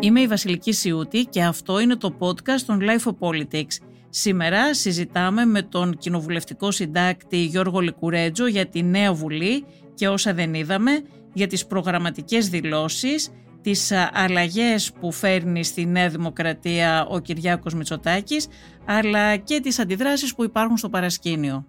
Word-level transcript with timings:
Είμαι 0.00 0.20
η 0.20 0.26
Βασιλική 0.26 0.72
Σιούτη 0.72 1.24
και 1.24 1.42
αυτό 1.42 1.80
είναι 1.80 1.96
το 1.96 2.16
podcast 2.18 2.60
των 2.66 2.80
Life 2.82 3.10
of 3.10 3.28
Politics. 3.28 3.76
Σήμερα 4.08 4.74
συζητάμε 4.74 5.44
με 5.44 5.62
τον 5.62 5.96
κοινοβουλευτικό 5.98 6.70
συντάκτη 6.70 7.44
Γιώργο 7.44 7.80
Λικουρέτζο 7.80 8.46
για 8.46 8.66
τη 8.66 8.82
νέα 8.82 9.12
Βουλή 9.12 9.64
και 9.94 10.08
όσα 10.08 10.34
δεν 10.34 10.54
είδαμε, 10.54 11.02
για 11.32 11.46
τις 11.46 11.66
προγραμματικές 11.66 12.48
δηλώσεις, 12.48 13.30
τις 13.60 13.92
αλλαγές 14.12 14.92
που 15.00 15.12
φέρνει 15.12 15.64
στη 15.64 15.86
Νέα 15.86 16.08
Δημοκρατία 16.08 17.06
ο 17.06 17.18
Κυριάκος 17.18 17.74
Μητσοτάκης, 17.74 18.46
αλλά 18.84 19.36
και 19.36 19.60
τις 19.60 19.78
αντιδράσεις 19.78 20.34
που 20.34 20.44
υπάρχουν 20.44 20.76
στο 20.76 20.88
παρασκήνιο. 20.88 21.66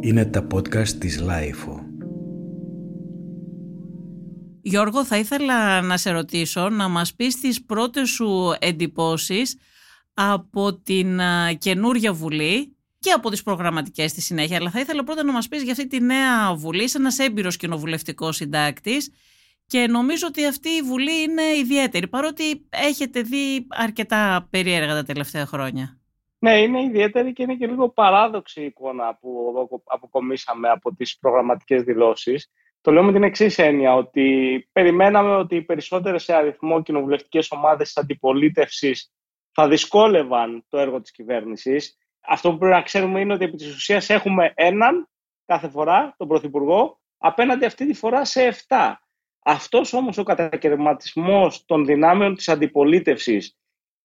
Είναι 0.00 0.24
τα 0.24 0.46
podcast 0.54 0.88
της 0.88 1.22
Life. 1.22 1.82
Γιώργο, 4.62 5.04
θα 5.04 5.18
ήθελα 5.18 5.80
να 5.80 5.96
σε 5.96 6.10
ρωτήσω 6.10 6.68
να 6.68 6.88
μας 6.88 7.14
πεις 7.14 7.40
τις 7.40 7.64
πρώτες 7.64 8.08
σου 8.08 8.54
εντυπώσεις 8.58 9.56
από 10.14 10.74
την 10.74 11.20
καινούργια 11.58 12.12
Βουλή 12.12 12.76
και 12.98 13.10
από 13.10 13.30
τις 13.30 13.42
προγραμματικές 13.42 14.10
στη 14.10 14.20
συνέχεια. 14.20 14.56
Αλλά 14.56 14.70
θα 14.70 14.80
ήθελα 14.80 15.04
πρώτα 15.04 15.24
να 15.24 15.32
μας 15.32 15.48
πεις 15.48 15.62
για 15.62 15.72
αυτή 15.72 15.86
τη 15.86 16.00
νέα 16.00 16.54
Βουλή, 16.54 16.84
είσαι 16.84 16.98
ένας 16.98 17.18
έμπειρος 17.18 17.56
κοινοβουλευτικός 17.56 18.36
συντάκτης 18.36 19.10
και 19.66 19.86
νομίζω 19.86 20.26
ότι 20.26 20.46
αυτή 20.46 20.68
η 20.68 20.82
Βουλή 20.82 21.22
είναι 21.22 21.42
ιδιαίτερη, 21.42 22.08
παρότι 22.08 22.66
έχετε 22.68 23.22
δει 23.22 23.66
αρκετά 23.68 24.46
περίεργα 24.50 24.94
τα 24.94 25.02
τελευταία 25.02 25.46
χρόνια. 25.46 25.97
Ναι, 26.38 26.60
είναι 26.60 26.82
ιδιαίτερη 26.82 27.32
και 27.32 27.42
είναι 27.42 27.54
και 27.54 27.66
λίγο 27.66 27.88
παράδοξη 27.88 28.60
η 28.60 28.64
εικόνα 28.64 29.14
που 29.14 29.82
αποκομίσαμε 29.84 30.68
από 30.68 30.94
τις 30.94 31.18
προγραμματικές 31.18 31.82
δηλώσεις. 31.82 32.50
Το 32.80 32.90
λέω 32.90 33.02
με 33.02 33.12
την 33.12 33.22
εξής 33.22 33.58
έννοια, 33.58 33.94
ότι 33.94 34.68
περιμέναμε 34.72 35.34
ότι 35.34 35.56
οι 35.56 35.62
περισσότερες 35.62 36.22
σε 36.22 36.34
αριθμό 36.34 36.82
κοινοβουλευτικές 36.82 37.50
ομάδες 37.50 37.86
της 37.86 37.96
αντιπολίτευσης 37.96 39.12
θα 39.52 39.68
δυσκόλευαν 39.68 40.64
το 40.68 40.78
έργο 40.78 41.00
της 41.00 41.10
κυβέρνησης. 41.10 41.98
Αυτό 42.20 42.50
που 42.50 42.58
πρέπει 42.58 42.74
να 42.74 42.82
ξέρουμε 42.82 43.20
είναι 43.20 43.32
ότι 43.32 43.44
επί 43.44 43.56
της 43.56 43.74
ουσίας 43.74 44.10
έχουμε 44.10 44.52
έναν 44.54 45.08
κάθε 45.46 45.68
φορά, 45.68 46.14
τον 46.16 46.28
Πρωθυπουργό, 46.28 47.00
απέναντι 47.18 47.64
αυτή 47.64 47.86
τη 47.86 47.94
φορά 47.94 48.24
σε 48.24 48.46
7. 48.68 48.92
Αυτός 49.42 49.92
όμως 49.92 50.18
ο 50.18 50.22
κατακαιρματισμός 50.22 51.64
των 51.64 51.84
δυνάμεων 51.84 52.34
της 52.34 52.48
αντιπολίτευσης 52.48 53.56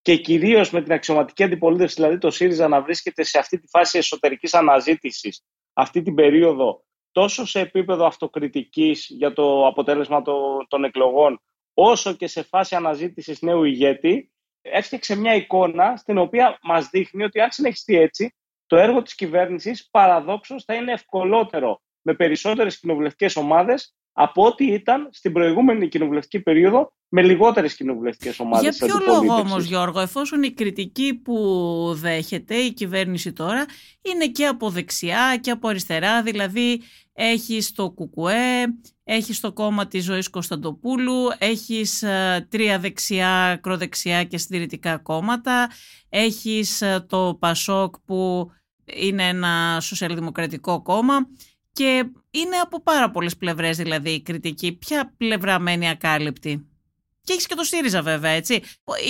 και 0.04 0.16
κυρίως 0.18 0.72
με 0.72 0.82
την 0.82 0.94
αξιωματική 0.94 1.44
αντιπολίτευση, 1.44 1.96
δηλαδή 1.96 2.18
το 2.18 2.32
ΣΥΡΙΖΑ 2.32 2.68
να 2.68 2.82
βρίσκεται 2.82 3.23
σε 3.23 3.40
αυτή 3.40 3.59
τη 3.59 3.68
φάση 3.68 3.98
εσωτερικής 3.98 4.54
αναζήτησης 4.54 5.44
αυτή 5.73 6.02
την 6.02 6.16
περίοδο 6.16 6.84
τόσο 7.12 7.46
σε 7.46 7.59
επίπεδο 7.59 8.06
αυτοκριτικής 8.06 9.08
για 9.09 9.34
το 9.34 9.68
αποτέλεσμα 9.68 10.22
των 10.68 10.84
εκλογών, 10.84 11.42
όσο 11.74 12.14
και 12.14 12.28
σε 12.28 12.44
φάση 12.44 12.76
αναζήτησης 12.76 13.42
νέου 13.42 13.64
ηγέτη, 13.64 14.31
έφτιαξε 14.62 15.16
μια 15.16 15.36
εικόνα 15.36 15.96
στην 15.96 16.18
οποία 16.18 16.59
μας 16.62 16.90
δείχνει 16.90 17.24
ότι 17.24 17.40
αν 17.40 17.52
συνεχιστεί 17.52 17.98
έτσι, 17.98 18.36
το 18.66 18.78
έργο 18.78 19.02
της 19.02 19.16
κυβέρνησης 19.16 19.90
παραδόξως 19.92 20.64
θα 20.64 20.74
είναι 20.74 20.92
ευκολότερο 20.92 21.81
με 22.02 22.14
περισσότερες 22.14 22.80
κοινοβουλευτικές 22.80 23.36
ομάδες 23.36 23.96
από 24.14 24.45
ό,τι 24.45 24.66
ήταν 24.66 25.09
στην 25.11 25.33
προηγούμενη 25.33 25.88
κοινοβουλευτική 25.88 26.39
περίοδο 26.39 26.94
με 27.08 27.22
λιγότερες 27.22 27.75
κοινοβουλευτικές 27.75 28.39
ομάδες. 28.39 28.78
Για 28.78 28.88
ποιο 28.88 28.97
λόγο 29.08 29.36
όμως, 29.36 29.66
Γιώργο, 29.66 30.00
εφόσον 30.00 30.44
η 30.44 30.52
κριτική 30.52 31.14
που 31.14 31.36
δέχεται 31.95 32.56
η 32.56 32.73
κυβέρνηση 32.73 33.34
τώρα 33.34 33.66
είναι 34.02 34.28
και 34.28 34.45
από 34.45 34.69
δεξιά 34.69 35.38
και 35.41 35.52
από 35.52 35.67
αριστερά, 35.67 36.22
δηλαδή 36.23 36.81
έχει 37.14 37.59
το 37.75 37.91
ΚΚΕ, 37.91 38.73
έχει 39.03 39.39
το 39.39 39.53
κόμμα 39.53 39.88
της 39.88 40.03
Ζωής 40.03 40.30
Κωνσταντοπούλου, 40.30 41.16
έχεις 41.38 42.03
ε, 42.03 42.47
τρία 42.50 42.80
δεξιά, 42.80 43.45
ακροδεξιά 43.45 44.23
και 44.23 44.38
συντηρητικά 44.38 44.97
κόμματα, 44.97 45.69
έχεις 46.09 46.81
ε, 46.81 47.06
το 47.09 47.38
ΠΑΣΟΚ 47.40 47.96
που 48.06 48.52
είναι 48.85 49.28
ένα 49.28 49.78
σοσιαλδημοκρατικό 49.81 50.81
κόμμα 50.81 51.28
και 51.73 52.06
είναι 52.31 52.56
από 52.61 52.81
πάρα 52.84 53.11
πολλές 53.11 53.38
πλευρές 53.38 53.78
δηλαδή 53.78 54.09
η 54.09 54.22
κριτική. 54.22 54.72
Ποια 54.73 55.13
πλευρά 55.17 55.59
μένει 55.59 55.89
ακάλυπτη; 55.89 56.67
Και 57.23 57.34
έχεις 57.34 57.45
και 57.47 57.56
το 57.56 57.63
ΣΥΡΙΖΑ 57.63 58.01
βέβαια, 58.01 58.31
έτσι. 58.31 58.61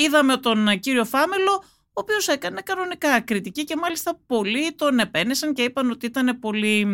Είδαμε 0.05 0.37
τον 0.37 0.79
κύριο 0.79 1.05
Φάμελο, 1.05 1.63
ο 1.87 1.91
οποίος 1.93 2.27
έκανε 2.27 2.61
κανονικά 2.61 3.21
κριτική 3.21 3.63
και 3.63 3.75
μάλιστα 3.75 4.19
πολλοί 4.27 4.73
τον 4.73 4.99
επένεσαν 4.99 5.53
και 5.53 5.61
είπαν 5.63 5.89
ότι 5.89 6.05
ήταν 6.05 6.39
πολύ 6.39 6.87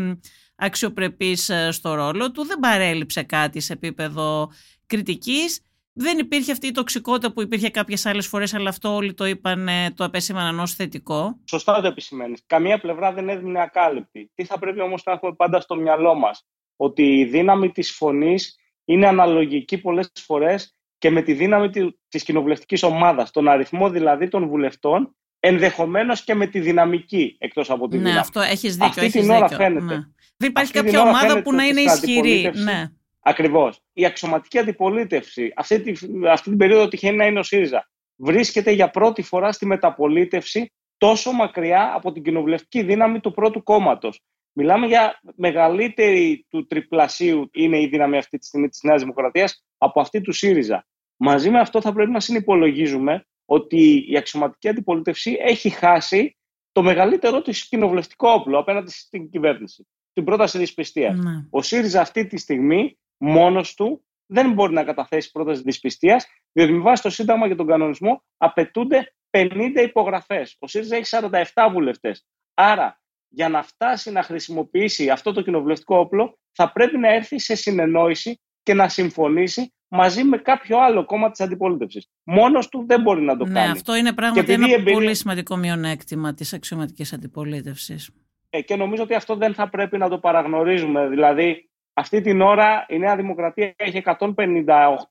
αξιοπρεπής 0.56 1.50
ε, 1.50 1.72
στο 1.72 1.94
ρόλο 1.94 2.32
του. 2.32 2.46
Δεν 2.46 2.60
παρέλειψε 2.60 3.24
κάτι 3.24 3.60
σε 3.60 3.74
επίπεδο 3.74 4.52
κριτικής. 4.86 5.62
Δεν 5.94 6.18
υπήρχε 6.18 6.52
αυτή 6.52 6.68
η 6.68 6.72
τοξικότητα 6.72 7.34
που 7.34 7.42
υπήρχε 7.42 7.70
κάποιες 7.70 8.06
άλλες 8.06 8.28
φορές, 8.28 8.54
αλλά 8.54 8.70
αυτό 8.70 8.96
όλοι 8.96 9.14
το 9.14 9.26
είπαν, 9.26 9.68
το 9.96 10.04
επέσημαν 10.04 10.60
ως 10.60 10.74
θετικό. 10.74 11.40
Σωστά 11.50 11.82
το 11.82 11.88
επισημαίνεις. 11.88 12.44
Καμία 12.46 12.80
πλευρά 12.80 13.14
δεν 13.14 13.30
έδινε 13.30 13.62
ακάλυπτη. 13.62 14.32
Τι 14.36 14.44
θα 14.44 14.60
πρέπει 14.60 14.82
όμως 14.82 15.04
να 15.06 15.12
έχουμε 15.12 15.34
πάντα 15.34 15.60
στο 15.60 15.76
μυαλό 15.76 16.16
μας, 16.16 16.48
ότι 16.76 17.04
η 17.04 17.26
δύναμη 17.26 17.72
της 17.72 17.92
φωνής 17.92 18.56
είναι 18.86 19.08
αναλογική 19.08 19.78
πολλές 19.78 20.12
φορές 20.14 20.76
και 20.98 21.10
με 21.10 21.22
τη 21.22 21.34
δύναμη 21.34 21.70
της 22.10 22.24
κοινοβουλευτικής 22.24 22.84
ομάδας, 22.84 23.32
τον 23.32 23.48
αριθμό 23.48 23.90
δηλαδή 23.90 24.28
των 24.28 24.48
βουλευτών, 24.48 25.16
ενδεχομένως 25.40 26.24
και 26.24 26.36
με 26.36 26.48
τη 26.48 26.60
δυναμική 26.60 27.36
εκτός 27.40 27.70
από 27.70 27.88
τη 27.88 27.98
ναι, 27.98 27.98
δύναμη. 27.98 28.14
Ναι, 28.14 28.22
αυτό 28.22 28.40
έχεις 28.40 28.72
δίκιο. 28.74 28.88
Αυτή 28.88 29.06
έχεις 29.06 29.22
την 29.22 29.30
ώρα 29.30 29.48
δίκιο. 29.48 29.58
φαίνεται. 29.58 29.96
Ναι. 29.96 30.04
Δεν 30.38 30.50
υπάρχει 30.50 30.78
αυτή 30.78 30.92
κάποια 30.92 31.02
ομάδα 31.02 31.42
που 31.42 31.54
να 31.54 31.64
είναι 31.64 31.82
ισχυρή. 31.82 32.52
Ναι. 32.54 32.92
Ακριβώς. 33.20 33.82
Η 33.94 34.06
αξιωματική 34.06 34.58
αντιπολίτευση 34.60 35.54
αυτή, 35.56 35.82
τη, 35.82 36.08
αυτή 36.30 36.50
την 36.50 36.58
περίοδο 36.58 36.88
τυχαίνει 36.88 37.18
να 37.18 37.26
είναι 37.26 37.40
ο 37.40 37.44
ΣΥΡΙΖΑ. 37.44 37.90
Βρίσκεται 38.16 38.72
για 38.72 38.90
πρώτη 38.90 39.22
φορά 39.22 39.52
στη 39.52 39.66
μεταπολίτευση 39.66 40.72
τόσο 40.98 41.32
μακριά 41.32 41.92
από 41.96 42.12
την 42.12 42.24
κοινοβουλευτική 42.24 42.84
δύναμη 42.84 43.20
του 43.20 43.32
πρώτου 43.32 43.64
κόμματος. 43.64 44.22
Μιλάμε 44.54 44.88
για 44.88 45.20
μεγαλύτερη 45.36 46.46
του 46.50 46.68
τριπλασίου 46.68 47.50
είναι 47.54 47.82
η 47.82 47.88
δύναμη 47.88 48.18
αυτή 48.18 48.38
τη 48.38 48.46
στιγμή 48.46 48.70
της 48.70 48.84
Νέας 48.84 49.02
Δημοκρατίας 49.02 49.66
από 49.78 50.02
αυτή 50.02 50.22
του 50.22 50.32
ΣΥΡΙΖΑ. 50.32 50.86
Μαζί 51.18 51.50
με 51.50 51.60
αυτό 51.60 51.82
θα 51.82 51.94
πρέπει 51.94 52.12
να 52.12 52.20
συνυπολογίζουμε 52.20 53.26
ότι 53.46 54.06
η 54.12 54.18
αξιωματική 54.18 54.68
αντιπολίτευση 54.68 55.38
έχει 55.40 55.70
χάσει 55.70 56.38
το 56.72 56.84
μεγαλύτερο 56.84 57.42
της 57.42 57.68
κοινοβουλευτικό 57.68 58.30
όπλο 58.30 58.60
απέναντι 58.60 58.92
στην 58.92 59.30
κυβέρνηση. 59.30 59.88
Την 60.14 60.24
πρόταση 60.24 60.58
δυσπιστία. 60.58 61.14
Ναι. 61.14 61.46
Ο 61.50 61.62
ΣΥΡΙΖΑ 61.62 62.02
αυτή 62.02 62.28
τη 62.28 62.38
στιγμή 62.38 62.98
μόνος 63.20 63.74
του 63.74 64.04
δεν 64.26 64.54
μπορεί 64.54 64.74
να 64.74 64.84
καταθέσει 64.84 65.32
πρόταση 65.32 65.62
δυσπιστίας, 65.62 66.26
διότι 66.52 66.72
με 66.72 66.80
βάση 66.80 67.04
το 67.04 67.10
Σύνταγμα 67.10 67.48
και 67.48 67.56
τον 67.56 67.68
κανονισμό 67.68 68.24
απαιτούνται 68.38 69.14
50 69.30 69.82
υπογραφές. 69.84 70.56
Ο 70.60 70.68
ΣΥΡΙΖΑ 70.68 70.96
έχει 70.96 71.10
47 71.54 71.70
βουλευτές. 71.72 72.26
Άρα, 72.54 73.02
για 73.30 73.50
να 73.50 73.64
φτάσει 73.64 74.12
να 74.12 74.24
χρησιμοποιήσει 74.24 75.10
αυτό 75.10 75.34
το 75.34 75.42
κοινοβουλευτικό 75.42 75.98
όπλο, 75.98 76.40
θα 76.52 76.72
πρέπει 76.72 76.98
να 76.98 77.14
έρθει 77.14 77.40
σε 77.40 77.56
συνεννόηση 77.56 78.42
και 78.64 78.74
να 78.74 78.90
συμφωνήσει 78.90 79.74
μαζί 79.88 80.24
με 80.24 80.38
κάποιο 80.38 80.78
άλλο 80.78 81.06
κόμμα 81.06 81.32
της 81.32 81.40
αντιπολίτευσης. 81.40 82.10
Μόνος 82.24 82.70
του 82.70 82.86
δεν 82.88 83.02
μπορεί 83.02 83.22
να 83.22 83.38
το 83.38 83.46
ναι, 83.46 83.54
κάνει. 83.54 83.72
Αυτό 83.72 83.96
είναι 83.96 84.14
πράγματι 84.14 84.54
ένα 84.54 84.74
εμπειρία... 84.74 84.94
πολύ 84.94 85.16
σημαντικό 85.16 85.56
μειονέκτημα 85.56 86.34
της 86.34 86.54
αξιωματικής 86.54 87.14
αντιπολίτευσης. 87.14 88.10
Ε, 88.50 88.62
και 88.62 88.76
νομίζω 88.76 89.04
ότι 89.04 89.14
αυτό 89.14 89.36
δεν 89.36 89.54
θα 89.54 89.70
πρέπει 89.70 89.98
να 89.98 90.10
το 90.10 90.20
παραγνωρίζουμε. 90.20 91.08
Δηλαδή, 91.08 91.69
αυτή 92.00 92.22
την 92.22 92.42
ώρα 92.42 92.86
η 92.88 92.98
Νέα 92.98 93.16
Δημοκρατία 93.16 93.74
έχει 93.76 94.02
158 94.06 94.26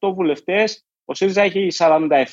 βουλευτές, 0.00 0.86
ο 1.04 1.14
ΣΥΡΙΖΑ 1.14 1.42
έχει 1.42 1.68
47, 1.78 2.24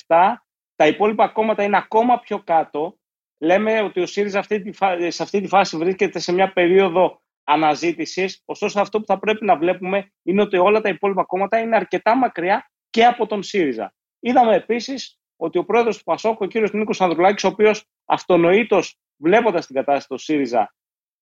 τα 0.75 0.87
υπόλοιπα 0.87 1.27
κόμματα 1.27 1.63
είναι 1.63 1.77
ακόμα 1.77 2.19
πιο 2.19 2.39
κάτω. 2.39 2.97
Λέμε 3.37 3.81
ότι 3.81 4.01
ο 4.01 4.05
ΣΥΡΙΖΑ 4.05 4.39
αυτή 4.39 4.73
σε 5.07 5.23
αυτή 5.23 5.41
τη 5.41 5.47
φάση 5.47 5.77
βρίσκεται 5.77 6.19
σε 6.19 6.31
μια 6.31 6.53
περίοδο 6.53 7.21
αναζήτησης. 7.43 8.41
Ωστόσο, 8.45 8.79
αυτό 8.79 8.99
που 8.99 9.05
θα 9.05 9.19
πρέπει 9.19 9.45
να 9.45 9.57
βλέπουμε 9.57 10.11
είναι 10.23 10.41
ότι 10.41 10.57
όλα 10.57 10.81
τα 10.81 10.89
υπόλοιπα 10.89 11.23
κόμματα 11.23 11.59
είναι 11.59 11.75
αρκετά 11.75 12.15
μακριά 12.15 12.69
και 12.89 13.05
από 13.05 13.27
τον 13.27 13.43
ΣΥΡΙΖΑ. 13.43 13.93
Είδαμε 14.19 14.55
επίσης 14.55 15.19
ότι 15.35 15.57
ο 15.57 15.65
πρόεδρος 15.65 15.97
του 15.97 16.03
Πασόκ, 16.03 16.41
ο 16.41 16.47
κ. 16.47 16.73
Νίκος 16.73 17.01
Ανδρουλάκης, 17.01 17.43
ο 17.43 17.47
οποίος 17.47 17.85
αυτονοήτως 18.05 18.97
βλέποντας 19.17 19.65
την 19.65 19.75
κατάσταση 19.75 20.07
του 20.07 20.17
ΣΥΡΙΖΑ 20.17 20.73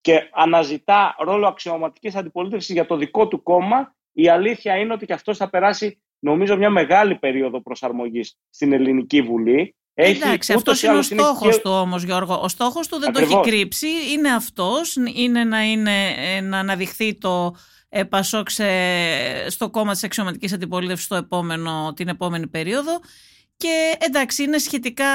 και 0.03 0.29
αναζητά 0.33 1.15
ρόλο 1.19 1.47
αξιωματικής 1.47 2.15
αντιπολίτευσης 2.15 2.73
για 2.73 2.85
το 2.85 2.95
δικό 2.95 3.27
του 3.27 3.44
κόμμα, 3.44 3.95
η 4.11 4.29
αλήθεια 4.29 4.77
είναι 4.77 4.94
ότι 4.94 5.05
και 5.05 5.13
αυτός 5.13 5.38
θα 5.38 5.50
περάσει, 5.50 6.01
νομίζω, 6.19 6.57
μια 6.57 6.69
μεγάλη 6.69 7.15
περίοδο 7.15 7.61
προσαρμογής 7.61 8.38
στην 8.50 8.73
Ελληνική 8.73 9.21
Βουλή. 9.21 9.75
Έχει, 9.94 10.21
Εντάξει, 10.23 10.53
αυτός 10.53 10.83
είναι 10.83 10.97
ο 10.97 11.01
στόχος 11.01 11.55
και... 11.55 11.61
του 11.61 11.71
όμως, 11.71 12.03
Γιώργο. 12.03 12.39
Ο 12.41 12.47
στόχος 12.47 12.88
του 12.88 13.00
δεν 13.00 13.09
Ακριβώς. 13.09 13.33
το 13.33 13.39
έχει 13.39 13.50
κρύψει. 13.50 13.88
Είναι 14.13 14.33
αυτός. 14.33 14.95
Είναι 15.13 15.44
να, 15.44 15.63
είναι 15.63 16.15
να 16.41 16.59
αναδειχθεί 16.59 17.17
το 17.17 17.56
ε, 17.89 18.03
Πασόκ 18.03 18.47
στο 19.47 19.69
κόμμα 19.69 19.91
της 19.91 20.03
αξιωματικής 20.03 20.53
αντιπολίτευσης 20.53 21.07
την 21.94 22.07
επόμενη 22.07 22.47
περίοδο. 22.47 22.99
Και 23.63 23.98
εντάξει, 24.00 24.44
είναι 24.44 24.57
σχετικά 24.57 25.06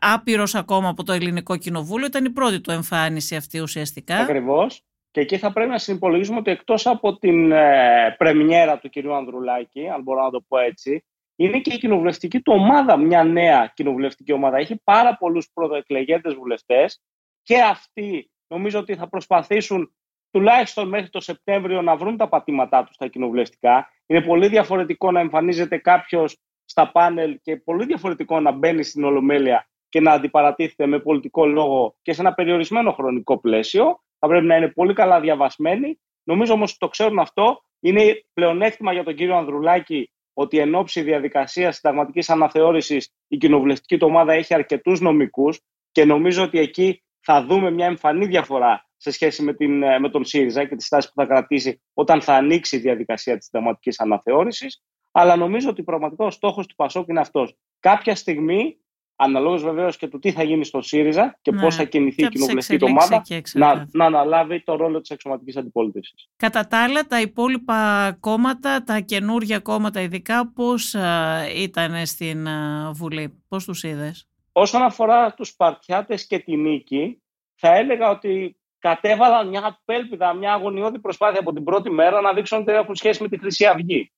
άπειρος 0.00 0.54
ακόμα 0.54 0.88
από 0.88 1.04
το 1.04 1.12
Ελληνικό 1.12 1.56
Κοινοβούλιο. 1.56 2.06
Ήταν 2.06 2.24
η 2.24 2.30
πρώτη 2.30 2.60
του 2.60 2.70
εμφάνιση 2.70 3.36
αυτή 3.36 3.60
ουσιαστικά. 3.60 4.16
Ακριβώς. 4.16 4.82
Και 5.10 5.20
εκεί 5.20 5.38
θα 5.38 5.52
πρέπει 5.52 5.70
να 5.70 5.78
συνυπολογίσουμε 5.78 6.38
ότι 6.38 6.50
εκτός 6.50 6.86
από 6.86 7.18
την 7.18 7.52
ε, 7.52 8.14
πρεμιέρα 8.18 8.78
του 8.78 8.88
κυρίου 8.88 9.14
Ανδρουλάκη, 9.14 9.88
αν 9.88 10.02
μπορώ 10.02 10.22
να 10.22 10.30
το 10.30 10.44
πω 10.48 10.58
έτσι, 10.58 11.04
είναι 11.36 11.60
και 11.60 11.74
η 11.74 11.78
κοινοβουλευτική 11.78 12.40
του 12.40 12.52
ομάδα 12.56 12.96
μια 12.96 13.24
νέα 13.24 13.72
κοινοβουλευτική 13.74 14.32
ομάδα. 14.32 14.56
Έχει 14.56 14.80
πάρα 14.84 15.16
πολλούς 15.16 15.50
πρωτοεκλεγέντες 15.52 16.34
βουλευτές 16.34 17.00
και 17.42 17.60
αυτοί 17.60 18.30
νομίζω 18.46 18.78
ότι 18.78 18.94
θα 18.94 19.08
προσπαθήσουν 19.08 19.94
τουλάχιστον 20.30 20.88
μέχρι 20.88 21.08
το 21.08 21.20
Σεπτέμβριο 21.20 21.82
να 21.82 21.96
βρουν 21.96 22.16
τα 22.16 22.28
πατήματά 22.28 22.84
τους 22.84 22.94
στα 22.94 23.08
κοινοβουλευτικά. 23.08 23.88
Είναι 24.06 24.20
πολύ 24.22 24.48
διαφορετικό 24.48 25.10
να 25.10 25.20
εμφανίζεται 25.20 25.78
κάποιος 25.78 26.36
στα 26.68 26.92
πάνελ 26.92 27.38
και 27.42 27.56
πολύ 27.56 27.84
διαφορετικό 27.84 28.40
να 28.40 28.52
μπαίνει 28.52 28.82
στην 28.82 29.04
Ολομέλεια 29.04 29.68
και 29.88 30.00
να 30.00 30.12
αντιπαρατίθεται 30.12 30.86
με 30.86 30.98
πολιτικό 31.00 31.46
λόγο 31.46 31.96
και 32.02 32.12
σε 32.12 32.20
ένα 32.20 32.34
περιορισμένο 32.34 32.92
χρονικό 32.92 33.38
πλαίσιο. 33.38 34.02
Θα 34.18 34.28
πρέπει 34.28 34.46
να 34.46 34.56
είναι 34.56 34.68
πολύ 34.68 34.92
καλά 34.92 35.20
διαβασμένοι. 35.20 36.00
Νομίζω 36.22 36.52
όμως 36.52 36.70
ότι 36.70 36.78
το 36.78 36.88
ξέρουν 36.88 37.18
αυτό. 37.18 37.62
Είναι 37.80 38.24
πλεονέκτημα 38.32 38.92
για 38.92 39.04
τον 39.04 39.14
κύριο 39.14 39.36
Ανδρουλάκη 39.36 40.12
ότι 40.32 40.58
εν 40.58 40.74
ώψη 40.74 41.02
διαδικασίας 41.02 41.74
συνταγματικής 41.74 42.30
αναθεώρησης 42.30 43.12
η 43.28 43.36
κοινοβουλευτική 43.36 43.98
του 43.98 44.06
ομάδα 44.10 44.32
έχει 44.32 44.54
αρκετούς 44.54 45.00
νομικούς 45.00 45.60
και 45.92 46.04
νομίζω 46.04 46.42
ότι 46.42 46.58
εκεί 46.58 47.02
θα 47.20 47.44
δούμε 47.44 47.70
μια 47.70 47.86
εμφανή 47.86 48.26
διαφορά 48.26 48.88
σε 48.96 49.10
σχέση 49.10 49.42
με, 49.42 49.54
την, 49.54 49.78
με 49.78 50.10
τον 50.10 50.24
ΣΥΡΙΖΑ 50.24 50.64
και 50.64 50.76
τη 50.76 50.84
στάση 50.84 51.08
που 51.08 51.14
θα 51.14 51.26
κρατήσει 51.26 51.82
όταν 51.94 52.22
θα 52.22 52.34
ανοίξει 52.34 52.76
η 52.76 52.78
διαδικασία 52.78 53.36
της 53.36 53.44
συνταγματικής 53.44 54.00
αναθεώρησης. 54.00 54.82
Αλλά 55.20 55.36
νομίζω 55.36 55.68
ότι 55.70 55.82
πραγματικά 55.82 56.24
ο 56.24 56.30
στόχος 56.30 56.66
του 56.66 56.74
Πασόκ 56.74 57.08
είναι 57.08 57.20
αυτός. 57.20 57.56
Κάποια 57.80 58.14
στιγμή 58.14 58.78
αναλόγως 59.16 59.62
βεβαίως 59.62 59.96
και 59.96 60.08
του 60.08 60.18
τι 60.18 60.32
θα 60.32 60.42
γίνει 60.42 60.64
στο 60.64 60.82
ΣΥΡΙΖΑ 60.82 61.38
και 61.42 61.52
ναι. 61.52 61.60
πώς 61.60 61.76
θα 61.76 61.84
κινηθεί 61.84 62.24
η 62.24 62.28
κοινοβουλευτική 62.28 62.84
ομάδα, 62.84 63.22
να, 63.54 63.86
να 63.92 64.04
αναλάβει 64.04 64.62
το 64.62 64.76
ρόλο 64.76 65.00
της 65.00 65.10
εξωματικής 65.10 65.56
αντιπολίτευσης. 65.56 66.28
Κατά 66.36 66.66
τα 66.66 66.82
άλλα, 66.82 67.06
τα 67.06 67.20
υπόλοιπα 67.20 68.16
κόμματα, 68.20 68.84
τα 68.84 69.00
καινούργια 69.00 69.58
κόμματα 69.58 70.00
ειδικά, 70.00 70.52
πώς 70.52 70.94
ήταν 71.56 72.06
στην 72.06 72.48
Βουλή, 72.92 73.42
πώς 73.48 73.64
τους 73.64 73.82
είδες; 73.82 74.28
Όσον 74.52 74.82
αφορά 74.82 75.34
τους 75.34 75.48
Σπαρτιάτες 75.48 76.26
και 76.26 76.38
τη 76.38 76.56
νίκη, 76.56 77.22
θα 77.54 77.76
έλεγα 77.76 78.10
ότι 78.10 78.56
κατέβαλαν 78.78 79.48
μια 79.48 79.62
απέλπιδα, 79.64 80.32
μια 80.32 80.52
αγωνιώδη 80.52 80.98
προσπάθεια 80.98 81.40
από 81.40 81.52
την 81.52 81.64
πρώτη 81.64 81.90
μέρα 81.90 82.20
να 82.20 82.32
δείξουν 82.32 82.58
ότι 82.58 82.72
έχουν 82.72 82.94
σχέση 82.94 83.22
με 83.22 83.28
τη 83.28 83.38
Χρυσή 83.38 83.66
Αυγή. 83.66 84.12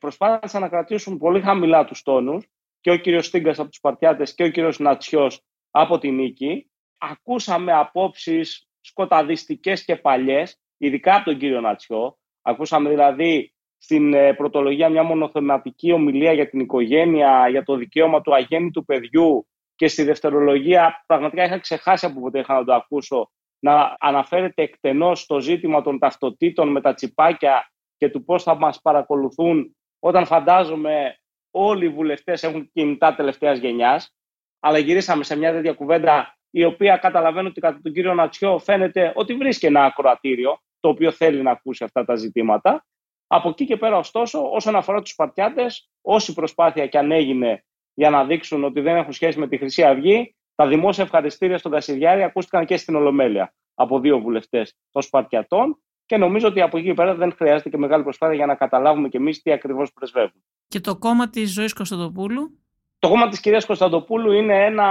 Προσπάθησαν 0.00 0.60
να 0.60 0.68
κρατήσουν 0.68 1.18
πολύ 1.18 1.40
χαμηλά 1.40 1.84
τους 1.84 2.02
τόνους 2.02 2.46
και 2.80 2.90
ο 2.90 2.96
κύριος 2.96 3.26
Στίγκας 3.26 3.58
από 3.58 3.68
τους 3.68 3.80
Παρτιάτες 3.80 4.34
και 4.34 4.42
ο 4.42 4.50
κύριος 4.50 4.78
Νατσιός 4.78 5.42
από 5.70 5.98
την 5.98 6.14
Νίκη. 6.14 6.70
Ακούσαμε 6.98 7.72
απόψεις 7.72 8.68
σκοταδιστικές 8.80 9.84
και 9.84 9.96
παλιές, 9.96 10.60
ειδικά 10.76 11.14
από 11.14 11.24
τον 11.24 11.38
κύριο 11.38 11.60
Νατσιό. 11.60 12.18
Ακούσαμε 12.42 12.88
δηλαδή 12.88 13.54
στην 13.78 14.14
ε, 14.14 14.34
πρωτολογία 14.34 14.88
μια 14.88 15.02
μονοθεματική 15.02 15.92
ομιλία 15.92 16.32
για 16.32 16.48
την 16.48 16.60
οικογένεια, 16.60 17.48
για 17.48 17.62
το 17.62 17.76
δικαίωμα 17.76 18.20
του 18.20 18.34
αγέννητου 18.34 18.84
παιδιού 18.84 19.46
και 19.74 19.88
στη 19.88 20.02
δευτερολογία 20.02 21.04
πραγματικά 21.06 21.44
είχα 21.44 21.58
ξεχάσει 21.58 22.06
από 22.06 22.20
ποτέ 22.20 22.38
είχα 22.38 22.54
να 22.54 22.64
το 22.64 22.74
ακούσω 22.74 23.30
να 23.58 23.96
αναφέρεται 23.98 24.62
εκτενώς 24.62 25.26
το 25.26 25.40
ζήτημα 25.40 25.82
των 25.82 25.98
ταυτοτήτων 25.98 26.68
με 26.68 26.80
τα 26.80 26.94
τσιπάκια 26.94 27.70
και 27.96 28.08
του 28.08 28.24
πώς 28.24 28.42
θα 28.42 28.54
μας 28.54 28.80
παρακολουθούν 28.80 29.76
όταν 30.00 30.26
φαντάζομαι 30.26 31.16
όλοι 31.50 31.84
οι 31.84 31.88
βουλευτές 31.88 32.42
έχουν 32.42 32.70
κινητά 32.72 33.14
τελευταίας 33.14 33.58
γενιάς. 33.58 34.14
Αλλά 34.60 34.78
γυρίσαμε 34.78 35.24
σε 35.24 35.36
μια 35.36 35.52
τέτοια 35.52 35.72
κουβέντα 35.72 36.34
η 36.50 36.64
οποία 36.64 36.96
καταλαβαίνω 36.96 37.48
ότι 37.48 37.60
κατά 37.60 37.80
τον 37.82 37.92
κύριο 37.92 38.14
Νατσιό 38.14 38.58
φαίνεται 38.58 39.12
ότι 39.14 39.34
βρίσκει 39.34 39.66
ένα 39.66 39.84
ακροατήριο 39.84 40.58
το 40.80 40.88
οποίο 40.88 41.12
θέλει 41.12 41.42
να 41.42 41.50
ακούσει 41.50 41.84
αυτά 41.84 42.04
τα 42.04 42.14
ζητήματα. 42.14 42.84
Από 43.26 43.48
εκεί 43.48 43.64
και 43.64 43.76
πέρα, 43.76 43.96
ωστόσο, 43.96 44.50
όσον 44.50 44.76
αφορά 44.76 45.00
τους 45.00 45.10
Σπαρτιάτε, 45.10 45.66
όση 46.00 46.32
προσπάθεια 46.32 46.86
και 46.86 46.98
αν 46.98 47.10
έγινε 47.10 47.64
για 47.94 48.10
να 48.10 48.24
δείξουν 48.24 48.64
ότι 48.64 48.80
δεν 48.80 48.96
έχουν 48.96 49.12
σχέση 49.12 49.38
με 49.38 49.48
τη 49.48 49.56
Χρυσή 49.56 49.84
Αυγή, 49.84 50.34
τα 50.54 50.66
δημόσια 50.66 51.04
ευχαριστήρια 51.04 51.58
στον 51.58 51.72
Κασιδιάρη 51.72 52.22
ακούστηκαν 52.22 52.66
και 52.66 52.76
στην 52.76 52.94
Ολομέλεια 52.94 53.54
από 53.74 54.00
δύο 54.00 54.18
βουλευτές 54.18 54.76
των 54.90 55.02
Σπαρτιατών 55.02 55.82
και 56.10 56.16
νομίζω 56.16 56.48
ότι 56.48 56.60
από 56.60 56.78
εκεί 56.78 56.86
και 56.86 56.94
πέρα 56.94 57.14
δεν 57.14 57.32
χρειάζεται 57.32 57.68
και 57.68 57.76
μεγάλη 57.76 58.02
προσπάθεια 58.02 58.36
για 58.36 58.46
να 58.46 58.54
καταλάβουμε 58.54 59.08
κι 59.08 59.16
εμείς 59.16 59.42
τι 59.42 59.52
ακριβώς 59.52 59.92
πρεσβεύουν. 59.92 60.42
Και 60.68 60.80
το 60.80 60.96
κόμμα 60.96 61.30
της 61.30 61.52
Ζωής 61.52 61.72
Κωνσταντοπούλου; 61.72 62.58
Το 62.98 63.08
κόμμα 63.08 63.28
της 63.28 63.40
κυρίας 63.40 63.66
Κωνσταντοπούλου 63.66 64.32
είναι 64.32 64.64
ένα 64.64 64.88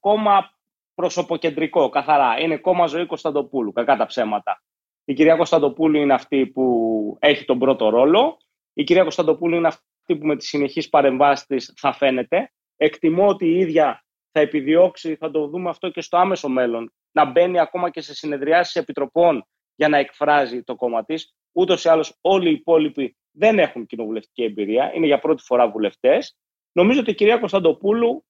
κόμμα 0.00 0.50
προσωποκεντρικό, 0.94 1.88
καθαρά. 1.88 2.40
Είναι 2.40 2.56
κόμμα 2.56 2.86
Ζωή 2.86 3.06
Κωνσταντοπούλου, 3.06 3.72
κακά 3.72 3.96
τα 3.96 4.06
ψέματα. 4.06 4.62
Η 5.04 5.14
κυρία 5.14 5.36
Κωνσταντοπούλου 5.36 5.98
είναι 5.98 6.14
αυτή 6.14 6.46
που 6.46 7.16
έχει 7.20 7.44
τον 7.44 7.58
πρώτο 7.58 7.88
ρόλο. 7.88 8.36
Η 8.72 8.84
κυρία 8.84 9.02
Κωνσταντοπούλου 9.02 9.56
είναι 9.56 9.68
αυτή 9.68 10.16
που 10.16 10.26
με 10.26 10.36
τις 10.36 10.48
συνεχείς 10.48 10.88
παρεμβάσεις 10.88 11.46
της 11.46 11.72
θα 11.76 11.92
φαίνεται. 11.92 12.52
Εκτιμώ 12.76 13.28
ότι 13.28 13.46
η 13.46 13.58
ίδια 13.58 14.04
θα 14.32 14.40
επιδιώξει, 14.40 15.16
θα 15.16 15.30
το 15.30 15.46
δούμε 15.46 15.68
αυτό 15.68 15.88
και 15.90 16.00
στο 16.00 16.16
άμεσο 16.16 16.48
μέλλον, 16.48 16.92
να 17.12 17.24
μπαίνει 17.24 17.58
ακόμα 17.58 17.90
και 17.90 18.00
σε 18.00 18.14
συνεδριάσεις 18.14 18.74
επιτροπών 18.74 19.46
για 19.74 19.88
να 19.88 19.98
εκφράζει 19.98 20.62
το 20.62 20.74
κόμμα 20.74 21.04
της. 21.04 21.34
Ούτως 21.52 21.84
ή 21.84 21.88
άλλως, 21.88 22.18
όλοι 22.20 22.48
οι 22.48 22.52
υπόλοιποι 22.52 23.16
δεν 23.32 23.58
έχουν 23.58 23.86
κοινοβουλευτική 23.86 24.42
εμπειρία, 24.42 24.92
είναι 24.94 25.06
για 25.06 25.18
πρώτη 25.18 25.42
φορά 25.42 25.70
βουλευτές. 25.70 26.36
Νομίζω 26.72 27.00
ότι 27.00 27.10
η 27.10 27.14
κυρία 27.14 27.38
Κωνσταντοπούλου 27.38 28.24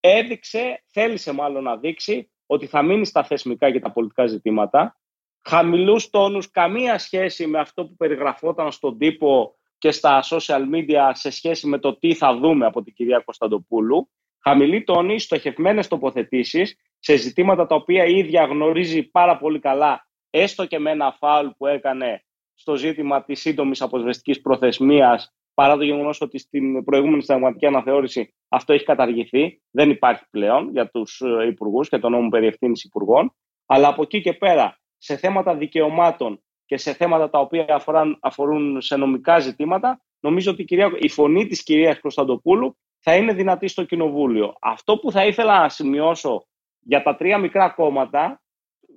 έδειξε, 0.00 0.82
θέλησε 0.86 1.32
μάλλον 1.32 1.62
να 1.62 1.76
δείξει, 1.76 2.30
ότι 2.46 2.66
θα 2.66 2.82
μείνει 2.82 3.06
στα 3.06 3.24
θεσμικά 3.24 3.70
και 3.70 3.80
τα 3.80 3.92
πολιτικά 3.92 4.26
ζητήματα. 4.26 5.00
Χαμηλούς 5.42 6.10
τόνους, 6.10 6.50
καμία 6.50 6.98
σχέση 6.98 7.46
με 7.46 7.58
αυτό 7.58 7.86
που 7.86 7.96
περιγραφόταν 7.96 8.72
στον 8.72 8.98
τύπο 8.98 9.54
και 9.78 9.90
στα 9.90 10.22
social 10.22 10.62
media 10.74 11.10
σε 11.12 11.30
σχέση 11.30 11.66
με 11.66 11.78
το 11.78 11.98
τι 11.98 12.14
θα 12.14 12.36
δούμε 12.36 12.66
από 12.66 12.82
την 12.82 12.92
κυρία 12.92 13.22
Κωνσταντοπούλου. 13.24 14.10
Χαμηλή 14.42 14.84
τόνη, 14.84 15.18
στοχευμένες 15.20 15.88
τοποθετήσεις 15.88 16.76
σε 16.98 17.16
ζητήματα 17.16 17.66
τα 17.66 17.74
οποία 17.74 18.04
η 18.04 18.18
ίδια 18.18 18.44
γνωρίζει 18.44 19.02
πάρα 19.02 19.38
πολύ 19.38 19.58
καλά 19.58 20.08
έστω 20.30 20.66
και 20.66 20.78
με 20.78 20.90
ένα 20.90 21.12
φάουλ 21.12 21.48
που 21.56 21.66
έκανε 21.66 22.24
στο 22.54 22.76
ζήτημα 22.76 23.24
της 23.24 23.40
σύντομης 23.40 23.82
αποσβεστικής 23.82 24.40
προθεσμίας, 24.40 25.34
παρά 25.54 25.76
το 25.76 25.84
γεγονός 25.84 26.20
ότι 26.20 26.38
στην 26.38 26.84
προηγούμενη 26.84 27.20
συνταγματική 27.20 27.66
αναθεώρηση 27.66 28.34
αυτό 28.48 28.72
έχει 28.72 28.84
καταργηθεί, 28.84 29.62
δεν 29.70 29.90
υπάρχει 29.90 30.24
πλέον 30.30 30.70
για 30.70 30.90
τους 30.90 31.20
ε, 31.20 31.46
υπουργούς 31.46 31.88
και 31.88 31.98
τον 31.98 32.10
νόμο 32.10 32.28
περί 32.28 32.46
ευθύνης 32.46 32.84
υπουργών. 32.84 33.34
Αλλά 33.66 33.88
από 33.88 34.02
εκεί 34.02 34.20
και 34.20 34.32
πέρα, 34.32 34.78
σε 34.98 35.16
θέματα 35.16 35.56
δικαιωμάτων 35.56 36.42
και 36.64 36.76
σε 36.76 36.92
θέματα 36.92 37.30
τα 37.30 37.38
οποία 37.38 37.66
αφορούν, 37.68 38.18
αφορούν 38.20 38.80
σε 38.80 38.96
νομικά 38.96 39.38
ζητήματα, 39.38 40.00
νομίζω 40.20 40.50
ότι 40.50 40.62
η, 40.62 40.64
κυρία, 40.64 40.90
η 40.98 41.08
φωνή 41.08 41.46
της 41.46 41.62
κυρίας 41.62 42.00
Κωνσταντοπούλου 42.00 42.76
θα 42.98 43.16
είναι 43.16 43.32
δυνατή 43.32 43.68
στο 43.68 43.84
Κοινοβούλιο. 43.84 44.54
Αυτό 44.60 44.98
που 44.98 45.10
θα 45.10 45.26
ήθελα 45.26 45.60
να 45.60 45.68
σημειώσω 45.68 46.46
για 46.80 47.02
τα 47.02 47.16
τρία 47.16 47.38
μικρά 47.38 47.70
κόμματα 47.70 48.42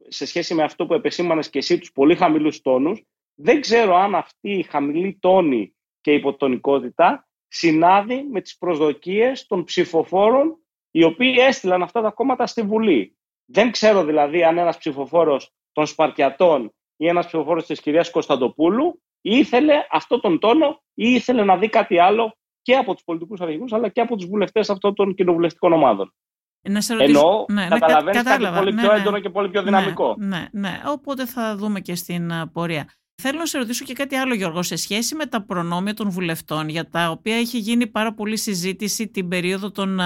σε 0.09 0.25
σχέση 0.25 0.53
με 0.53 0.63
αυτό 0.63 0.85
που 0.85 0.93
επεσήμανες 0.93 1.49
και 1.49 1.57
εσύ, 1.57 1.77
τους 1.77 1.91
πολύ 1.91 2.15
χαμηλούς 2.15 2.61
τόνους, 2.61 3.03
δεν 3.35 3.61
ξέρω 3.61 3.95
αν 3.95 4.15
αυτή 4.15 4.51
η 4.51 4.63
χαμηλή 4.63 5.17
τόνη 5.19 5.75
και 6.01 6.11
υποτονικότητα 6.13 7.27
συνάδει 7.47 8.23
με 8.31 8.41
τις 8.41 8.57
προσδοκίες 8.57 9.45
των 9.45 9.63
ψηφοφόρων 9.63 10.57
οι 10.91 11.03
οποίοι 11.03 11.35
έστειλαν 11.39 11.81
αυτά 11.81 12.01
τα 12.01 12.09
κόμματα 12.09 12.47
στη 12.47 12.61
Βουλή. 12.61 13.17
Δεν 13.45 13.71
ξέρω 13.71 14.03
δηλαδή 14.03 14.43
αν 14.43 14.57
ένας 14.57 14.77
ψηφοφόρος 14.77 15.51
των 15.71 15.85
Σπαρτιατών 15.85 16.73
ή 16.95 17.07
ένας 17.07 17.25
ψηφοφόρος 17.25 17.65
της 17.65 17.81
κυρίας 17.81 18.11
Κωνσταντοπούλου 18.11 19.01
ήθελε 19.21 19.73
αυτό 19.91 20.19
τον 20.19 20.39
τόνο 20.39 20.81
ή 20.93 21.13
ήθελε 21.13 21.43
να 21.43 21.57
δει 21.57 21.69
κάτι 21.69 21.99
άλλο 21.99 22.37
και 22.61 22.75
από 22.75 22.93
τους 22.93 23.03
πολιτικούς 23.03 23.41
αρχηγούς 23.41 23.73
αλλά 23.73 23.89
και 23.89 24.01
από 24.01 24.15
τους 24.15 24.25
βουλευτές 24.25 24.69
αυτών 24.69 24.95
των 24.95 25.15
κοινοβουλευτικών 25.15 25.73
ομάδων. 25.73 26.13
Να 26.61 26.81
σε 26.81 26.93
ρωτήσω... 26.93 27.19
Εννοώ, 27.19 27.45
ναι, 27.47 27.61
ναι 27.61 27.67
καταλαβαίνεις 27.67 28.23
κάτι 28.23 28.45
πολύ 28.57 28.73
ναι, 28.73 28.81
πιο 28.81 28.91
ναι. 28.91 28.99
έντονο 28.99 29.19
και 29.19 29.29
πολύ 29.29 29.49
πιο 29.49 29.63
δυναμικό. 29.63 30.15
Ναι, 30.17 30.27
ναι, 30.27 30.47
ναι, 30.51 30.81
οπότε 30.85 31.25
θα 31.25 31.55
δούμε 31.55 31.79
και 31.79 31.95
στην 31.95 32.31
πορεία. 32.51 32.89
Θέλω 33.21 33.37
να 33.39 33.45
σε 33.45 33.57
ρωτήσω 33.57 33.85
και 33.85 33.93
κάτι 33.93 34.15
άλλο, 34.15 34.33
Γιώργο, 34.33 34.63
σε 34.63 34.75
σχέση 34.75 35.15
με 35.15 35.25
τα 35.25 35.45
προνόμια 35.45 35.93
των 35.93 36.09
βουλευτών, 36.09 36.69
για 36.69 36.89
τα 36.89 37.09
οποία 37.09 37.35
έχει 37.35 37.57
γίνει 37.57 37.87
πάρα 37.87 38.13
πολύ 38.13 38.37
συζήτηση 38.37 39.07
την 39.07 39.27
περίοδο 39.27 39.71
των 39.71 39.99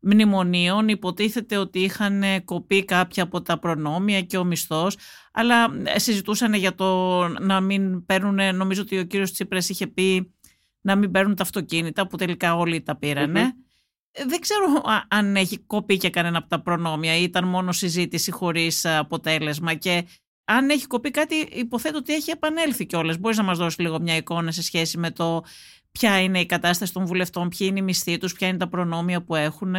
μνημονίων. 0.00 0.88
Υποτίθεται 0.88 1.56
ότι 1.56 1.78
είχαν 1.78 2.22
κοπεί 2.44 2.84
κάποια 2.84 3.22
από 3.22 3.42
τα 3.42 3.58
προνόμια 3.58 4.20
και 4.20 4.36
ο 4.36 4.44
μισθός, 4.44 4.96
αλλά 5.32 5.66
ε, 5.84 5.98
συζητούσαν 5.98 6.54
για 6.54 6.74
το 6.74 7.18
να 7.28 7.60
μην 7.60 8.06
παίρνουν, 8.06 8.56
νομίζω 8.56 8.82
ότι 8.82 8.98
ο 8.98 9.04
κύριος 9.04 9.32
Τσίπρας 9.32 9.68
είχε 9.68 9.86
πει 9.86 10.34
να 10.80 10.96
μην 10.96 11.10
παίρνουν 11.10 11.34
τα 11.34 11.42
αυτοκίνητα, 11.42 12.06
που 12.06 12.16
τελικά 12.16 12.56
όλοι 12.56 12.82
τα 12.82 12.96
πηρανε 12.96 13.54
δεν 14.26 14.40
ξέρω 14.40 14.66
αν 15.08 15.36
έχει 15.36 15.58
κοπεί 15.58 15.96
και 15.96 16.10
κανένα 16.10 16.38
από 16.38 16.48
τα 16.48 16.62
προνόμια 16.62 17.16
ή 17.16 17.22
ήταν 17.22 17.48
μόνο 17.48 17.72
συζήτηση 17.72 18.30
χωρίς 18.30 18.84
αποτέλεσμα 18.84 19.74
και 19.74 20.06
αν 20.44 20.70
έχει 20.70 20.86
κοπεί 20.86 21.10
κάτι 21.10 21.34
υποθέτω 21.34 21.98
ότι 21.98 22.14
έχει 22.14 22.30
επανέλθει 22.30 22.86
κιόλας. 22.86 23.18
Μπορείς 23.18 23.36
να 23.36 23.44
μας 23.44 23.58
δώσεις 23.58 23.78
λίγο 23.78 24.00
μια 24.00 24.16
εικόνα 24.16 24.50
σε 24.50 24.62
σχέση 24.62 24.98
με 24.98 25.10
το 25.10 25.44
ποια 25.92 26.20
είναι 26.20 26.40
η 26.40 26.46
κατάσταση 26.46 26.92
των 26.92 27.06
βουλευτών, 27.06 27.48
ποια 27.48 27.66
είναι 27.66 27.78
η 27.78 27.82
μισθή 27.82 28.18
τους, 28.18 28.32
ποια 28.32 28.48
είναι 28.48 28.58
τα 28.58 28.68
προνόμια 28.68 29.22
που 29.22 29.34
έχουν. 29.34 29.74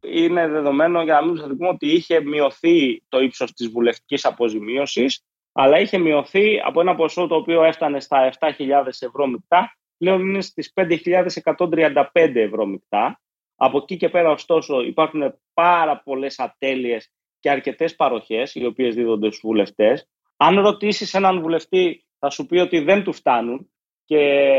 Είναι 0.00 0.48
δεδομένο 0.48 1.02
για 1.02 1.14
να 1.14 1.26
μην 1.26 1.36
σας 1.36 1.46
πούμε 1.46 1.68
ότι 1.68 1.86
είχε 1.86 2.20
μειωθεί 2.20 3.02
το 3.08 3.20
ύψος 3.20 3.52
της 3.52 3.68
βουλευτικής 3.68 4.24
αποζημίωσης 4.24 5.24
αλλά 5.58 5.80
είχε 5.80 5.98
μειωθεί 5.98 6.60
από 6.64 6.80
ένα 6.80 6.94
ποσό 6.94 7.26
το 7.26 7.34
οποίο 7.34 7.64
έφτανε 7.64 8.00
στα 8.00 8.32
7.000 8.38 8.50
ευρώ 8.86 9.26
μεικτά, 9.26 9.76
πλέον 9.98 10.20
είναι 10.20 10.40
στις 10.40 10.72
5.135 10.74 12.06
ευρώ 12.34 12.66
μεικτά. 12.66 13.20
Από 13.56 13.78
εκεί 13.78 13.96
και 13.96 14.08
πέρα, 14.08 14.30
ωστόσο, 14.30 14.80
υπάρχουν 14.80 15.34
πάρα 15.54 16.02
πολλές 16.02 16.38
ατέλειες 16.38 17.10
και 17.40 17.50
αρκετές 17.50 17.96
παροχές, 17.96 18.54
οι 18.54 18.66
οποίες 18.66 18.94
δίδονται 18.94 19.26
στους 19.26 19.40
βουλευτές. 19.40 20.08
Αν 20.36 20.60
ρωτήσεις 20.60 21.14
έναν 21.14 21.40
βουλευτή, 21.40 22.06
θα 22.18 22.30
σου 22.30 22.46
πει 22.46 22.58
ότι 22.58 22.78
δεν 22.78 23.02
του 23.04 23.12
φτάνουν 23.12 23.70
και 24.04 24.52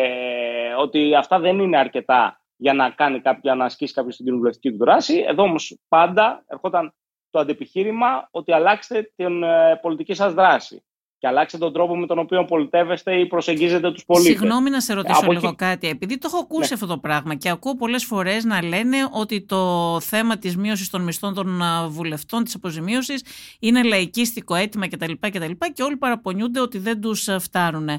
ότι 0.77 1.15
αυτά 1.15 1.39
δεν 1.39 1.59
είναι 1.59 1.77
αρκετά 1.77 2.41
για 2.55 2.73
να, 2.73 2.89
κάνει 2.89 3.21
κάποια, 3.21 3.55
να 3.55 3.65
ασκήσει 3.65 3.93
κάποιος 3.93 4.15
την 4.15 4.25
κοινοβουλευτική 4.25 4.71
του 4.71 4.77
δράση. 4.77 5.23
Εδώ 5.27 5.43
όμως 5.43 5.79
πάντα 5.87 6.43
ερχόταν 6.47 6.93
το 7.29 7.39
αντεπιχείρημα 7.39 8.27
ότι 8.31 8.51
αλλάξτε 8.51 9.11
την 9.15 9.43
ε, 9.43 9.79
πολιτική 9.81 10.13
σας 10.13 10.33
δράση 10.33 10.86
και 11.19 11.27
αλλάξτε 11.27 11.57
τον 11.57 11.73
τρόπο 11.73 11.97
με 11.97 12.05
τον 12.05 12.19
οποίο 12.19 12.45
πολιτεύεστε 12.45 13.19
ή 13.19 13.25
προσεγγίζετε 13.25 13.91
τους 13.91 14.05
πολίτες. 14.05 14.31
Συγγνώμη 14.31 14.69
να 14.69 14.81
σε 14.81 14.93
ρωτήσω 14.93 15.19
Από 15.23 15.31
λίγο 15.31 15.55
κάτι. 15.55 15.87
Επειδή 15.87 16.17
το 16.17 16.29
έχω 16.31 16.41
ακούσει 16.41 16.67
ναι. 16.69 16.73
αυτό 16.73 16.85
το 16.85 16.97
πράγμα 16.97 17.35
και 17.35 17.49
ακούω 17.49 17.75
πολλές 17.75 18.05
φορές 18.05 18.43
να 18.43 18.63
λένε 18.63 18.97
ότι 19.11 19.41
το 19.41 19.97
θέμα 19.99 20.37
της 20.37 20.57
μείωσης 20.57 20.89
των 20.89 21.01
μισθών 21.01 21.33
των 21.33 21.61
βουλευτών, 21.87 22.43
της 22.43 22.55
αποζημίωσης, 22.55 23.23
είναι 23.59 23.83
λαϊκίστικο 23.83 24.55
αίτημα 24.55 24.87
κτλ. 24.87 25.11
Και, 25.19 25.39
και 25.73 25.83
όλοι 25.83 25.97
παραπονιούνται 25.97 26.59
ότι 26.59 26.77
δεν 26.77 27.01
τους 27.01 27.27
φτάνουν. 27.39 27.89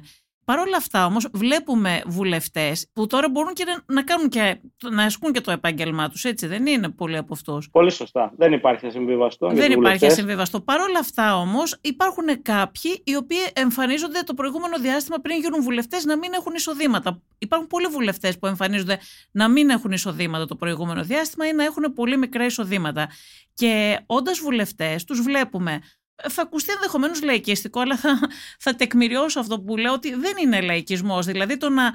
Παρ' 0.49 0.59
όλα 0.59 0.77
αυτά 0.77 1.07
όμως 1.07 1.29
βλέπουμε 1.33 2.03
βουλευτές 2.07 2.87
που 2.93 3.07
τώρα 3.07 3.29
μπορούν 3.31 3.53
και 3.53 3.65
να, 3.87 4.03
κάνουν 4.03 4.29
και, 4.29 4.61
να 4.91 5.05
ασκούν 5.05 5.33
και 5.33 5.41
το 5.41 5.51
επάγγελμά 5.51 6.09
τους, 6.09 6.25
έτσι 6.25 6.47
δεν 6.47 6.67
είναι 6.67 6.89
πολλοί 6.89 7.17
από 7.17 7.35
αυτούς; 7.35 7.71
Πολύ 7.71 7.91
σωστά. 7.93 8.33
Δεν 8.37 8.53
υπάρχει 8.53 8.87
ασυμβίβαστο. 8.87 9.49
Δεν 9.49 9.73
υπάρχει 9.73 10.07
ασυμβίβαστο. 10.07 10.61
Παρ' 10.61 10.81
όλα 10.81 10.99
αυτά 10.99 11.37
όμως 11.37 11.79
υπάρχουν 11.81 12.43
κάποιοι 12.43 13.03
οι 13.05 13.17
οποίοι 13.17 13.39
εμφανίζονται 13.53 14.21
το 14.21 14.35
προηγούμενο 14.35 14.79
διάστημα 14.79 15.17
πριν 15.19 15.41
γίνουν 15.41 15.63
βουλευτές 15.63 16.05
να 16.05 16.19
μην 16.19 16.33
έχουν 16.33 16.55
εισοδήματα. 16.55 17.23
Υπάρχουν 17.39 17.69
πολλοί 17.69 17.87
βουλευτές 17.87 18.39
που 18.39 18.47
εμφανίζονται 18.47 18.99
να 19.31 19.49
μην 19.49 19.71
έχουν 19.71 19.93
εισοδήματα 19.93 20.47
το 20.47 20.57
προηγούμενο 20.57 21.03
διάστημα 21.03 21.47
ή 21.47 21.53
να 21.53 21.65
έχουν 21.65 21.93
πολύ 21.95 22.17
μικρά 22.17 22.45
εισοδήματα. 22.45 23.09
Και 23.55 24.01
όντας 24.07 24.39
βουλευτές, 24.39 25.05
τους 25.05 25.21
βλέπουμε 25.21 25.81
θα 26.29 26.43
ακουστεί 26.43 26.73
ενδεχομένως 26.73 27.23
λαϊκιστικό, 27.23 27.81
αλλά 27.81 27.97
θα, 27.97 28.19
θα 28.59 28.75
τεκμηριώσω 28.75 29.41
αυτό 29.41 29.61
που 29.61 29.77
λέω 29.77 29.93
ότι 29.93 30.15
δεν 30.15 30.33
είναι 30.43 30.61
λαϊκισμός. 30.61 31.27
Δηλαδή 31.27 31.57
το 31.57 31.69
να 31.69 31.93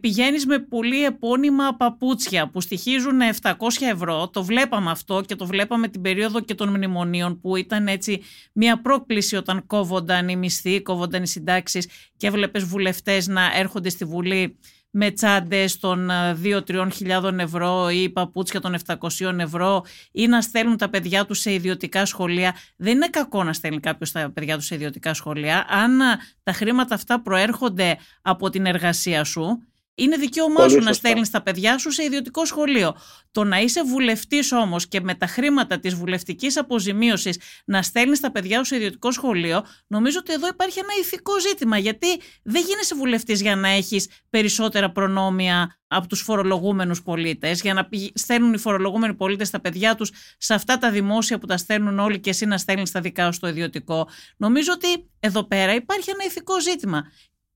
πηγαίνεις 0.00 0.46
με 0.46 0.58
πολύ 0.58 1.04
επώνυμα 1.04 1.76
παπούτσια 1.76 2.48
που 2.48 2.60
στοιχίζουν 2.60 3.20
700 3.42 3.52
ευρώ, 3.92 4.28
το 4.28 4.44
βλέπαμε 4.44 4.90
αυτό 4.90 5.20
και 5.20 5.36
το 5.36 5.46
βλέπαμε 5.46 5.88
την 5.88 6.00
περίοδο 6.00 6.40
και 6.40 6.54
των 6.54 6.68
μνημονίων 6.68 7.40
που 7.40 7.56
ήταν 7.56 7.88
έτσι 7.88 8.22
μια 8.52 8.80
πρόκληση 8.80 9.36
όταν 9.36 9.66
κόβονταν 9.66 10.28
οι 10.28 10.36
μισθοί, 10.36 10.82
κόβονταν 10.82 11.22
οι 11.22 11.28
συντάξεις 11.28 11.88
και 12.16 12.26
έβλεπες 12.26 12.64
βουλευτές 12.64 13.26
να 13.26 13.50
έρχονται 13.54 13.88
στη 13.88 14.04
Βουλή 14.04 14.58
με 14.96 15.10
τσάντες 15.10 15.78
των 15.78 16.10
2-3 16.44 16.88
χιλιάδων 16.92 17.40
ευρώ 17.40 17.88
ή 17.90 18.10
παπούτσια 18.10 18.60
των 18.60 18.76
700 18.86 19.38
ευρώ 19.38 19.84
ή 20.12 20.26
να 20.26 20.40
στέλνουν 20.40 20.76
τα 20.76 20.90
παιδιά 20.90 21.26
τους 21.26 21.38
σε 21.38 21.52
ιδιωτικά 21.52 22.04
σχολεία. 22.04 22.54
Δεν 22.76 22.92
είναι 22.92 23.08
κακό 23.08 23.44
να 23.44 23.52
στέλνει 23.52 23.80
κάποιος 23.80 24.12
τα 24.12 24.30
παιδιά 24.34 24.56
τους 24.56 24.66
σε 24.66 24.74
ιδιωτικά 24.74 25.14
σχολεία. 25.14 25.66
Αν 25.68 25.98
τα 26.42 26.52
χρήματα 26.52 26.94
αυτά 26.94 27.22
προέρχονται 27.22 27.98
από 28.22 28.50
την 28.50 28.66
εργασία 28.66 29.24
σου, 29.24 29.62
είναι 29.94 30.16
δικαίωμά 30.16 30.68
σου 30.68 30.78
να 30.78 30.92
στέλνεις 30.92 31.30
τα 31.30 31.42
παιδιά 31.42 31.78
σου 31.78 31.90
σε 31.90 32.02
ιδιωτικό 32.02 32.44
σχολείο. 32.44 32.96
Το 33.30 33.44
να 33.44 33.60
είσαι 33.60 33.84
βουλευτής 33.84 34.52
όμως 34.52 34.88
και 34.88 35.00
με 35.00 35.14
τα 35.14 35.26
χρήματα 35.26 35.78
της 35.78 35.94
βουλευτικής 35.94 36.56
αποζημίωσης 36.56 37.40
να 37.64 37.82
στέλνεις 37.82 38.20
τα 38.20 38.30
παιδιά 38.30 38.58
σου 38.58 38.64
σε 38.64 38.76
ιδιωτικό 38.76 39.10
σχολείο, 39.10 39.64
νομίζω 39.86 40.18
ότι 40.18 40.32
εδώ 40.32 40.48
υπάρχει 40.48 40.78
ένα 40.78 40.92
ηθικό 41.00 41.40
ζήτημα. 41.40 41.78
Γιατί 41.78 42.06
δεν 42.42 42.64
γίνεσαι 42.66 42.94
βουλευτής 42.94 43.40
για 43.40 43.56
να 43.56 43.68
έχεις 43.68 44.08
περισσότερα 44.30 44.90
προνόμια 44.90 45.78
από 45.86 46.08
τους 46.08 46.20
φορολογούμενους 46.20 47.02
πολίτες, 47.02 47.60
για 47.60 47.74
να 47.74 47.88
στέλνουν 48.14 48.52
οι 48.52 48.58
φορολογούμενοι 48.58 49.14
πολίτες 49.14 49.50
τα 49.50 49.60
παιδιά 49.60 49.94
τους 49.94 50.10
σε 50.38 50.54
αυτά 50.54 50.78
τα 50.78 50.90
δημόσια 50.90 51.38
που 51.38 51.46
τα 51.46 51.56
στέλνουν 51.56 51.98
όλοι 51.98 52.20
και 52.20 52.30
εσύ 52.30 52.46
να 52.46 52.58
στέλνεις 52.58 52.90
τα 52.90 53.00
δικά 53.00 53.24
σου 53.26 53.32
στο 53.32 53.48
ιδιωτικό. 53.48 54.08
Νομίζω 54.36 54.72
ότι 54.72 55.10
εδώ 55.20 55.44
πέρα 55.44 55.74
υπάρχει 55.74 56.10
ένα 56.10 56.24
ηθικό 56.24 56.60
ζήτημα. 56.60 57.02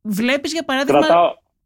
Βλέπεις, 0.00 0.52
για 0.52 0.64
παράδειγμα. 0.64 1.06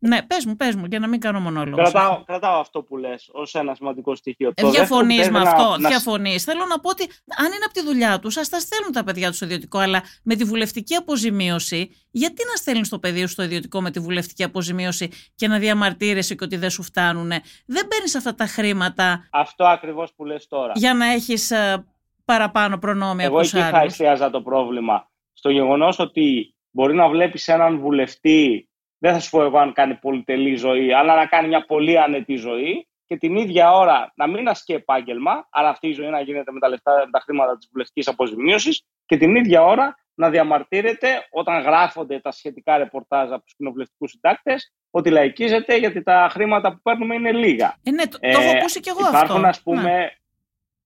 Ναι, 0.05 0.23
πες 0.23 0.45
μου, 0.45 0.57
πες 0.57 0.75
μου, 0.75 0.85
για 0.89 0.99
να 0.99 1.09
μην 1.09 1.21
κάνω 1.21 1.41
μονόλογο. 1.41 1.77
Κρατάω, 1.77 2.23
κρατάω 2.25 2.61
αυτό 2.61 2.83
που 2.83 2.97
λες 2.97 3.29
ως 3.33 3.55
ένα 3.55 3.75
σημαντικό 3.75 4.15
στοιχείο. 4.15 4.53
Ε, 4.55 4.71
Διαφωνείς 4.71 5.31
με 5.31 5.39
αυτό. 5.39 5.77
Να... 5.79 5.89
Διαφωνείς. 5.89 6.45
Θέλω 6.45 6.67
να 6.67 6.81
πω 6.81 6.89
ότι 6.91 7.03
αν 7.37 7.47
είναι 7.47 7.65
από 7.65 7.73
τη 7.73 7.83
δουλειά 7.83 8.19
τους, 8.19 8.37
ας 8.37 8.49
τα 8.49 8.59
στέλνουν 8.59 8.93
τα 8.93 9.05
παιδιά 9.05 9.27
τους 9.29 9.37
στο 9.37 9.45
ιδιωτικό, 9.45 9.79
αλλά 9.79 10.03
με 10.23 10.35
τη 10.35 10.45
βουλευτική 10.45 10.95
αποζημίωση, 10.95 11.91
γιατί 12.11 12.43
να 12.51 12.57
στέλνεις 12.57 12.89
το 12.89 12.99
παιδί 12.99 13.21
σου 13.21 13.29
στο 13.29 13.43
ιδιωτικό 13.43 13.81
με 13.81 13.91
τη 13.91 14.01
βουλευτική 14.01 14.45
αποζημίωση 14.45 15.11
και 15.35 15.49
να 15.49 15.59
διαμαρτύρεσαι 15.59 16.35
και 16.35 16.45
ότι 16.45 16.57
δεν 16.57 16.71
σου 16.71 16.83
φτάνουν. 16.83 17.29
Δεν 17.67 17.89
παίρνεις 17.89 18.15
αυτά 18.15 18.35
τα 18.35 18.47
χρήματα. 18.47 19.29
Αυτό 19.31 19.65
ακριβώς 19.65 20.13
που 20.15 20.25
λες 20.25 20.47
τώρα. 20.47 20.73
Για 20.75 20.95
να 20.95 21.07
έχεις 21.07 21.51
ε, 21.51 21.87
παραπάνω 22.25 22.79
προνόμια 22.79 23.25
Εγώ 23.25 23.39
από 23.39 23.49
Εγώ 23.53 23.65
εκεί 23.65 23.75
θα 23.75 23.83
εστίαζα 23.83 24.31
το 24.31 24.43
πρόβλημα. 24.43 25.11
Στο 25.33 25.51
γεγονός 25.51 25.99
ότι 25.99 26.55
μπορεί 26.71 26.95
να 26.95 27.09
βλέπεις 27.09 27.49
έναν 27.49 27.79
βουλευτή 27.79 28.67
δεν 29.03 29.13
θα 29.13 29.21
σου 29.21 29.31
πω 29.31 29.43
εγώ 29.43 29.59
αν 29.59 29.73
κάνει 29.73 29.95
πολυτελή 29.95 30.57
ζωή, 30.57 30.93
αλλά 30.93 31.15
να 31.15 31.27
κάνει 31.27 31.49
μια 31.49 31.65
πολύ 31.65 31.99
ανετή 31.99 32.37
ζωή 32.37 32.89
και 33.07 33.17
την 33.17 33.37
ίδια 33.37 33.73
ώρα 33.73 34.13
να 34.17 34.27
μην 34.27 34.49
ασκεί 34.49 34.73
επάγγελμα, 34.73 35.49
αλλά 35.51 35.69
αυτή 35.69 35.89
η 35.89 35.93
ζωή 35.93 36.09
να 36.09 36.21
γίνεται 36.21 36.53
με 36.53 36.61
τα, 36.61 36.69
λεφτά, 36.69 36.93
με 37.05 37.11
τα 37.11 37.21
χρήματα 37.21 37.57
της 37.57 37.69
βουλευτικής 37.73 38.09
αποζημίωσης 38.09 38.85
και 39.07 39.17
την 39.17 39.37
ίδια 39.37 39.63
ώρα 39.63 39.97
να 40.15 40.31
διαμαρτύρεται 40.31 41.27
όταν 41.31 41.63
γράφονται 41.63 42.21
τα 42.21 42.31
σχετικά 42.31 42.79
ρεπορτάζ 42.79 43.33
από 43.33 43.45
τους 43.45 43.55
κοινοβουλευτικούς 43.57 44.11
συντάκτες 44.11 44.73
ότι 44.91 45.11
λαϊκίζεται 45.11 45.77
γιατί 45.77 46.03
τα 46.03 46.29
χρήματα 46.31 46.73
που 46.73 46.81
παίρνουμε 46.83 47.15
είναι 47.15 47.33
λίγα. 47.33 47.77
Ε, 47.83 47.91
ναι, 47.91 48.07
το, 48.07 48.19
το 48.19 48.29
έχω 48.29 48.57
ακούσει 48.57 48.81
κι 48.81 48.89
εγώ 48.89 49.09
υπάρχουν, 49.09 49.37
αυτό. 49.37 49.49
Ας 49.49 49.63
πούμε, 49.63 49.83
ναι. 49.83 50.07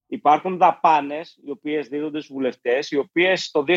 Υπάρχουν 0.09 0.57
δαπάνες 0.57 1.39
οι 1.45 1.51
οποίες 1.51 1.89
δίδονται 1.89 2.21
στους 2.21 2.35
βουλευτές, 2.35 2.91
οι 2.91 2.97
οποίες 2.97 3.51
το 3.51 3.65
2023 3.67 3.77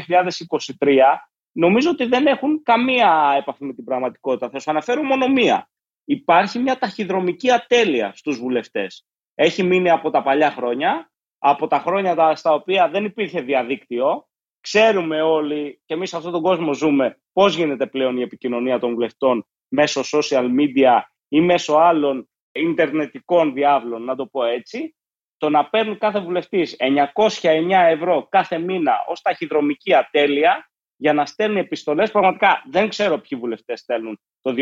νομίζω 1.52 1.90
ότι 1.90 2.06
δεν 2.06 2.26
έχουν 2.26 2.64
καμία 2.64 3.36
επαφή 3.38 3.66
με 3.66 3.74
την 3.74 3.84
πραγματικότητα. 3.84 4.50
Θα 4.50 4.60
σου 4.60 4.72
αναφέρω 4.72 5.04
μόνο 5.04 5.28
μία. 5.28 5.70
Υπάρχει 6.06 6.60
μια 6.60 6.78
ταχυδρομική 6.78 7.52
ατέλεια 7.52 8.12
στους 8.16 8.40
βουλευτές. 8.40 9.06
Έχει 9.36 9.64
μείνει 9.64 9.90
από 9.90 10.10
τα 10.10 10.22
παλιά 10.22 10.52
χρόνια, 10.52 11.12
από 11.38 11.68
τα 11.68 11.80
χρόνια 11.80 12.36
στα 12.36 12.54
οποία 12.54 12.90
δεν 12.90 13.06
υπήρχε 13.06 13.42
διαδίκτυο. 13.42 14.28
Ξέρουμε 14.62 15.22
όλοι 15.22 15.82
και 15.86 15.94
εμείς 15.94 16.10
σε 16.10 16.18
αυτόν 16.18 16.32
τον 16.32 16.42
κόσμο 16.42 16.74
ζούμε 16.74 17.20
πώς 17.34 17.56
γίνεται 17.56 17.88
πλέον 17.88 18.18
η 18.18 18.22
επικοινωνία 18.22 18.80
των 18.80 18.94
βουλευτών 18.94 19.48
μέσω 19.68 20.02
social 20.02 20.46
media 20.46 21.02
ή 21.28 21.42
μέσω 21.42 21.74
άλλων 21.74 22.30
ιντερνετικών 22.52 23.54
διάβλων, 23.54 24.04
να 24.04 24.16
το 24.16 24.26
πω 24.26 24.44
έτσι. 24.44 24.96
Το 25.38 25.50
να 25.50 25.70
παίρνουν 25.70 25.98
κάθε 25.98 26.20
βουλευτής 26.20 26.76
909 26.80 27.70
ευρώ 27.90 28.28
κάθε 28.30 28.58
μήνα 28.58 28.94
ως 29.08 29.22
ταχυδρομική 29.22 29.94
ατέλεια 29.94 30.70
για 31.00 31.14
να 31.14 31.26
στέλνει 31.26 31.60
επιστολές. 31.60 32.12
Πραγματικά 32.12 32.64
δεν 32.72 32.90
ξέρω 32.90 33.18
ποιοι 33.18 33.40
βουλευτές 33.40 33.80
στέλνουν 33.80 34.20
το 34.42 34.54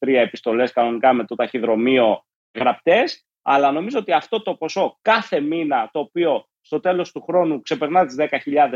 2023 0.00 0.08
επιστολές 0.08 0.72
κανονικά 0.72 1.12
με 1.12 1.24
το 1.24 1.34
ταχυδρομείο 1.34 2.24
γραπτές, 2.58 3.26
αλλά 3.42 3.72
νομίζω 3.72 3.98
ότι 3.98 4.12
αυτό 4.12 4.42
το 4.42 4.54
ποσό 4.54 4.98
κάθε 5.02 5.40
μήνα 5.40 5.88
το 5.92 5.98
οποίο 5.98 6.44
στο 6.60 6.80
τέλος 6.80 7.12
του 7.12 7.22
χρόνου 7.22 7.62
ξεπερνά 7.62 8.06
τις 8.06 8.16
10.000 8.18 8.28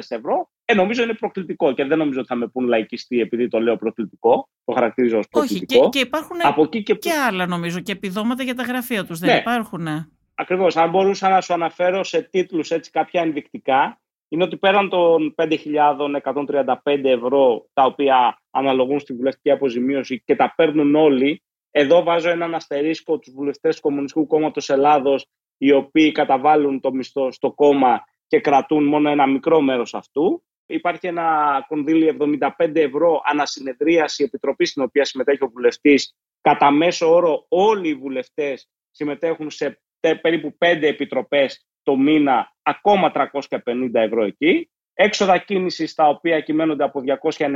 ευρώ, 0.09 0.51
ε, 0.65 0.75
νομίζω 0.75 1.03
είναι 1.03 1.15
προκλητικό 1.15 1.73
και 1.73 1.85
δεν 1.85 1.99
νομίζω 1.99 2.19
ότι 2.19 2.29
θα 2.29 2.35
με 2.35 2.47
πούν 2.47 2.67
λαϊκιστή 2.67 3.21
επειδή 3.21 3.49
το 3.49 3.61
λέω 3.61 3.77
προκλητικό. 3.77 4.49
Το 4.65 4.73
χαρακτηρίζω 4.73 5.19
ως 5.19 5.29
προκλητικό. 5.29 5.81
Όχι, 5.81 5.91
και, 5.91 5.99
και 5.99 6.05
υπάρχουν 6.05 6.37
Από 6.43 6.67
και... 6.67 6.81
και 6.95 7.13
άλλα 7.13 7.47
νομίζω 7.47 7.81
και 7.81 7.93
επιδόματα 7.93 8.43
για 8.43 8.55
τα 8.55 8.63
γραφεία 8.63 9.05
τους. 9.05 9.19
Δεν 9.19 9.31
ναι. 9.31 9.37
υπάρχουν. 9.37 9.87
Ακριβώς. 10.35 10.77
Αν 10.77 10.91
μπορούσα 10.91 11.29
να 11.29 11.41
σου 11.41 11.53
αναφέρω 11.53 12.05
σε 12.05 12.23
τίτλους 12.23 12.73
κάποια 12.91 13.21
ενδεικτικά, 13.21 14.01
είναι 14.29 14.45
ότι 14.45 14.57
πέραν 14.57 14.89
των 14.89 15.35
5.135 15.37 17.05
ευρώ 17.05 17.67
τα 17.73 17.85
οποία 17.85 18.43
αναλογούν 18.51 19.01
στη 19.01 19.13
βουλευτική 19.13 19.51
αποζημίωση 19.51 20.23
και 20.25 20.37
τα 20.37 20.53
παίρνουν 20.57 20.95
όλοι, 20.95 21.43
εδώ 21.71 22.03
βάζω 22.03 22.31
έναν 22.31 22.55
αστερίσκο 22.55 23.19
τους 23.19 23.33
βουλευτές 23.35 23.75
του 23.75 23.81
Κομμουνιστικού 23.83 24.27
Κόμματος 24.27 24.69
Ελλάδος, 24.69 25.27
οι 25.59 25.73
οποίοι 25.73 26.13
καταβάλουν 26.13 26.81
το 26.81 26.93
μισθό 26.93 27.33
στο 27.33 27.53
κόμμα 27.53 28.05
και 28.27 28.41
κρατούν 28.41 28.85
μόνο 28.85 29.11
ένα 29.11 29.27
μικρό 29.27 29.61
μέρος 29.61 29.95
αυτού. 29.95 30.45
Υπάρχει 30.67 31.07
ένα 31.07 31.65
κονδύλι 31.69 32.17
75 32.59 32.75
ευρώ 32.75 33.21
ανασυνεδρίαση 33.25 34.25
επιτροπής 34.25 34.71
στην 34.71 34.83
οποία 34.83 35.05
συμμετέχει 35.05 35.45
ο 35.45 35.49
βουλευτής. 35.49 36.15
Κατά 36.41 36.71
μέσο 36.71 37.15
όρο, 37.15 37.47
όλοι 37.49 37.89
οι 37.89 37.95
βουλευτές 37.95 38.69
συμμετέχουν 38.91 39.51
σε 39.51 39.81
περίπου 40.21 40.57
πέντε 40.59 40.89
επιτροπές 40.89 41.67
το 41.85 41.97
μήνα 41.97 42.53
ακόμα 42.63 43.13
350 43.15 43.49
ευρώ 43.93 44.25
εκεί. 44.25 44.71
Έξοδα 44.95 45.39
κίνησης 45.39 45.95
τα 45.95 46.09
οποία 46.09 46.41
κυμαίνονται 46.41 46.85
από 46.85 47.01
291 47.39 47.53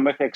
μέχρι 0.00 0.30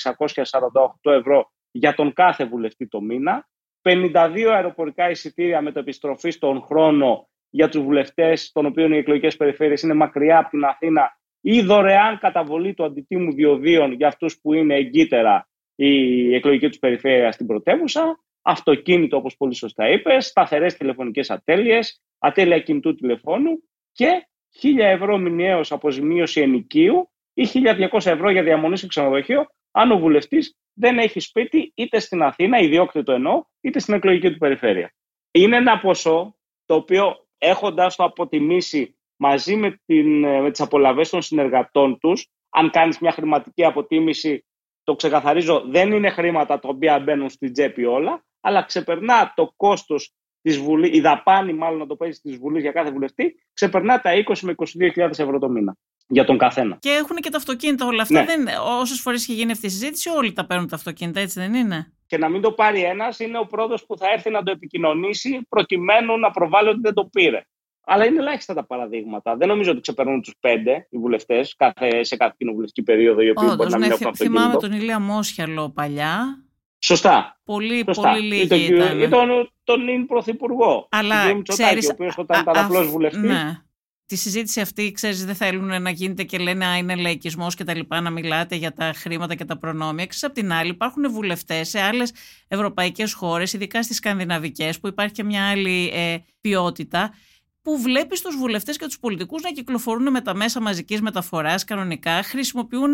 648 1.03 1.11
ευρώ 1.11 1.51
για 1.71 1.93
τον 1.93 2.13
κάθε 2.13 2.45
βουλευτή 2.45 2.87
το 2.87 3.01
μήνα. 3.01 3.47
52 3.81 4.51
αεροπορικά 4.53 5.09
εισιτήρια 5.09 5.61
με 5.61 5.71
το 5.71 5.79
επιστροφή 5.79 6.29
στον 6.29 6.61
χρόνο 6.61 7.27
για 7.49 7.69
τους 7.69 7.83
βουλευτές 7.83 8.51
των 8.51 8.65
οποίων 8.65 8.91
οι 8.91 8.97
εκλογικές 8.97 9.35
περιφέρειες 9.35 9.81
είναι 9.81 9.93
μακριά 9.93 10.37
από 10.37 10.49
την 10.49 10.63
Αθήνα 10.63 11.17
ή 11.41 11.61
δωρεάν 11.61 12.17
καταβολή 12.19 12.73
του 12.73 12.83
αντιτίμου 12.83 13.33
διοδίων 13.33 13.91
για 13.91 14.07
αυτούς 14.07 14.39
που 14.41 14.53
είναι 14.53 14.75
εγκύτερα 14.75 15.47
η 15.75 16.35
εκλογική 16.35 16.67
τους 16.67 16.79
περιφέρεια 16.79 17.31
στην 17.31 17.45
πρωτεύουσα, 17.45 18.19
αυτοκίνητο 18.45 19.17
όπως 19.17 19.37
πολύ 19.37 19.55
σωστά 19.55 19.89
είπες, 19.89 20.25
σταθερές 20.25 20.77
τηλεφωνικές 20.77 21.29
ατέλειες, 21.29 22.01
ατέλεια 22.19 22.59
κινητού 22.59 22.95
τηλεφώνου 22.95 23.63
και 23.91 24.27
1.000 24.61 24.79
ευρώ 24.79 25.17
μηνιαίως 25.17 25.71
αποζημίωση 25.71 26.41
ενοικίου 26.41 27.09
ή 27.33 27.47
1.200 27.53 28.05
ευρώ 28.05 28.29
για 28.29 28.43
διαμονή 28.43 28.77
σε 28.77 28.87
ξενοδοχείο 28.87 29.45
αν 29.71 29.91
ο 29.91 29.97
βουλευτής 29.97 30.57
δεν 30.73 30.97
έχει 30.97 31.19
σπίτι 31.19 31.71
είτε 31.75 31.99
στην 31.99 32.21
Αθήνα, 32.21 32.59
ιδιόκτητο 32.59 33.11
εννοώ, 33.11 33.43
είτε 33.61 33.79
στην 33.79 33.93
εκλογική 33.93 34.31
του 34.31 34.37
περιφέρεια. 34.37 34.93
Είναι 35.31 35.57
ένα 35.57 35.79
ποσό 35.79 36.35
το 36.65 36.75
οποίο 36.75 37.27
έχοντας 37.37 37.95
το 37.95 38.03
αποτιμήσει 38.03 38.97
μαζί 39.15 39.55
με, 39.55 39.81
την, 39.85 40.19
με 40.19 40.51
τις 40.51 40.61
απολαβές 40.61 41.09
των 41.09 41.21
συνεργατών 41.21 41.99
τους, 41.99 42.27
αν 42.49 42.69
κάνεις 42.69 42.99
μια 42.99 43.11
χρηματική 43.11 43.65
αποτίμηση, 43.65 44.45
το 44.83 44.95
ξεκαθαρίζω, 44.95 45.63
δεν 45.67 45.91
είναι 45.91 46.09
χρήματα 46.09 46.59
τα 46.59 46.69
οποία 46.69 46.99
μπαίνουν 46.99 47.29
στην 47.29 47.53
τσέπη 47.53 47.85
όλα, 47.85 48.25
αλλά 48.45 48.63
ξεπερνά 48.63 49.33
το 49.35 49.53
κόστος 49.55 50.13
της 50.41 50.57
Βουλή, 50.57 50.95
η 50.95 51.01
δαπάνη 51.01 51.53
μάλλον 51.53 51.77
να 51.77 51.87
το 51.87 51.95
παίζει 51.95 52.19
της 52.19 52.37
Βουλής 52.37 52.61
για 52.61 52.71
κάθε 52.71 52.91
βουλευτή, 52.91 53.35
ξεπερνά 53.53 54.01
τα 54.01 54.11
20 54.27 54.39
με 54.41 54.55
22.000 54.95 55.09
ευρώ 55.09 55.39
το 55.39 55.49
μήνα 55.49 55.77
για 56.07 56.25
τον 56.25 56.37
καθένα. 56.37 56.77
Και 56.79 56.89
έχουν 56.89 57.15
και 57.15 57.29
τα 57.29 57.37
αυτοκίνητα 57.37 57.85
όλα 57.85 58.01
αυτά. 58.01 58.19
Ναι. 58.19 58.25
Δεν, 58.25 58.47
όσες 58.79 58.99
φορές 58.99 59.21
έχει 59.21 59.33
γίνει 59.33 59.51
αυτή 59.51 59.65
η 59.65 59.69
συζήτηση, 59.69 60.09
όλοι 60.09 60.33
τα 60.33 60.45
παίρνουν 60.45 60.67
τα 60.67 60.75
αυτοκίνητα, 60.75 61.19
έτσι 61.19 61.39
δεν 61.39 61.53
είναι; 61.53 61.93
Και 62.07 62.17
να 62.17 62.29
μην 62.29 62.41
το 62.41 62.51
πάρει 62.51 62.83
ένας, 62.83 63.19
είναι 63.19 63.37
ο 63.37 63.45
πρώτος 63.45 63.85
που 63.85 63.97
θα 63.97 64.05
έρθει 64.13 64.29
να 64.29 64.43
το 64.43 64.51
επικοινωνήσει 64.51 65.45
προκειμένου 65.49 66.19
να 66.19 66.31
προβάλλει 66.31 66.69
ότι 66.69 66.79
δεν 66.81 66.93
το 66.93 67.05
πήρε. 67.05 67.41
Αλλά 67.87 68.05
είναι 68.05 68.19
ελάχιστα 68.19 68.53
τα 68.53 68.65
παραδείγματα. 68.65 69.35
Δεν 69.35 69.47
νομίζω 69.47 69.71
ότι 69.71 69.81
ξεπερνούν 69.81 70.21
τους 70.21 70.33
πέντε 70.39 70.87
οι 70.89 70.97
βουλευτές 70.97 71.55
σε 72.01 72.15
κάθε 72.15 72.35
κοινοβουλευτική 72.37 72.83
περίοδο 72.83 73.21
οι 73.21 73.29
οποίοι 73.29 73.49
μπορεί 73.55 73.69
να 73.69 73.77
μην 73.77 73.87
ναι, 73.87 73.93
έχουν 73.93 74.07
αυτοκίνητο. 74.07 74.41
Θυμάμαι 74.41 74.59
τον 74.59 74.71
Ηλία 74.71 74.99
Μόσιαλο 74.99 75.69
παλιά. 75.69 76.44
Σωστά. 76.79 77.39
Πολύ, 77.43 77.83
Σωστά. 77.85 78.11
πολύ 78.11 78.21
λίγοι 78.21 78.43
ή 78.43 78.47
τον, 78.47 78.59
ήταν. 78.59 79.01
Ή 79.01 79.09
τον, 79.09 79.27
τον, 79.63 79.85
τον 79.85 80.05
πρωθυπουργό. 80.07 80.87
Αλλά 80.91 81.41
ξέρεις, 81.41 81.87
ο 81.87 81.91
οποίος 81.91 82.17
όταν 82.17 82.41
ήταν 82.41 82.57
απλός 82.57 82.87
βουλευτής. 82.87 83.21
Ναι 83.21 83.59
τη 84.05 84.15
συζήτηση 84.15 84.61
αυτή, 84.61 84.91
ξέρεις, 84.91 85.25
δεν 85.25 85.35
θέλουν 85.35 85.81
να 85.81 85.89
γίνεται 85.89 86.23
και 86.23 86.37
λένε 86.37 86.65
«Α, 86.65 86.77
είναι 86.77 86.95
λαϊκισμός» 86.95 87.55
και 87.55 87.63
τα 87.63 87.75
λοιπά, 87.75 88.01
να 88.01 88.09
μιλάτε 88.09 88.55
για 88.55 88.73
τα 88.73 88.91
χρήματα 88.95 89.35
και 89.35 89.45
τα 89.45 89.57
προνόμια. 89.57 90.05
Ξέρεις, 90.05 90.23
απ' 90.23 90.33
την 90.33 90.51
άλλη 90.53 90.69
υπάρχουν 90.69 91.11
βουλευτές 91.11 91.69
σε 91.69 91.79
άλλες 91.79 92.13
ευρωπαϊκές 92.47 93.13
χώρες, 93.13 93.53
ειδικά 93.53 93.83
στις 93.83 93.95
σκανδιναβικές, 93.95 94.79
που 94.79 94.87
υπάρχει 94.87 95.13
και 95.13 95.23
μια 95.23 95.49
άλλη 95.49 95.91
ε, 95.93 96.17
ποιότητα, 96.41 97.13
που 97.61 97.81
βλέπεις 97.81 98.21
τους 98.21 98.35
βουλευτές 98.37 98.77
και 98.77 98.85
τους 98.85 98.99
πολιτικούς 98.99 99.41
να 99.41 99.51
κυκλοφορούν 99.51 100.11
με 100.11 100.21
τα 100.21 100.35
μέσα 100.35 100.61
μαζικής 100.61 101.01
μεταφοράς 101.01 101.63
κανονικά, 101.63 102.23
χρησιμοποιούν 102.23 102.93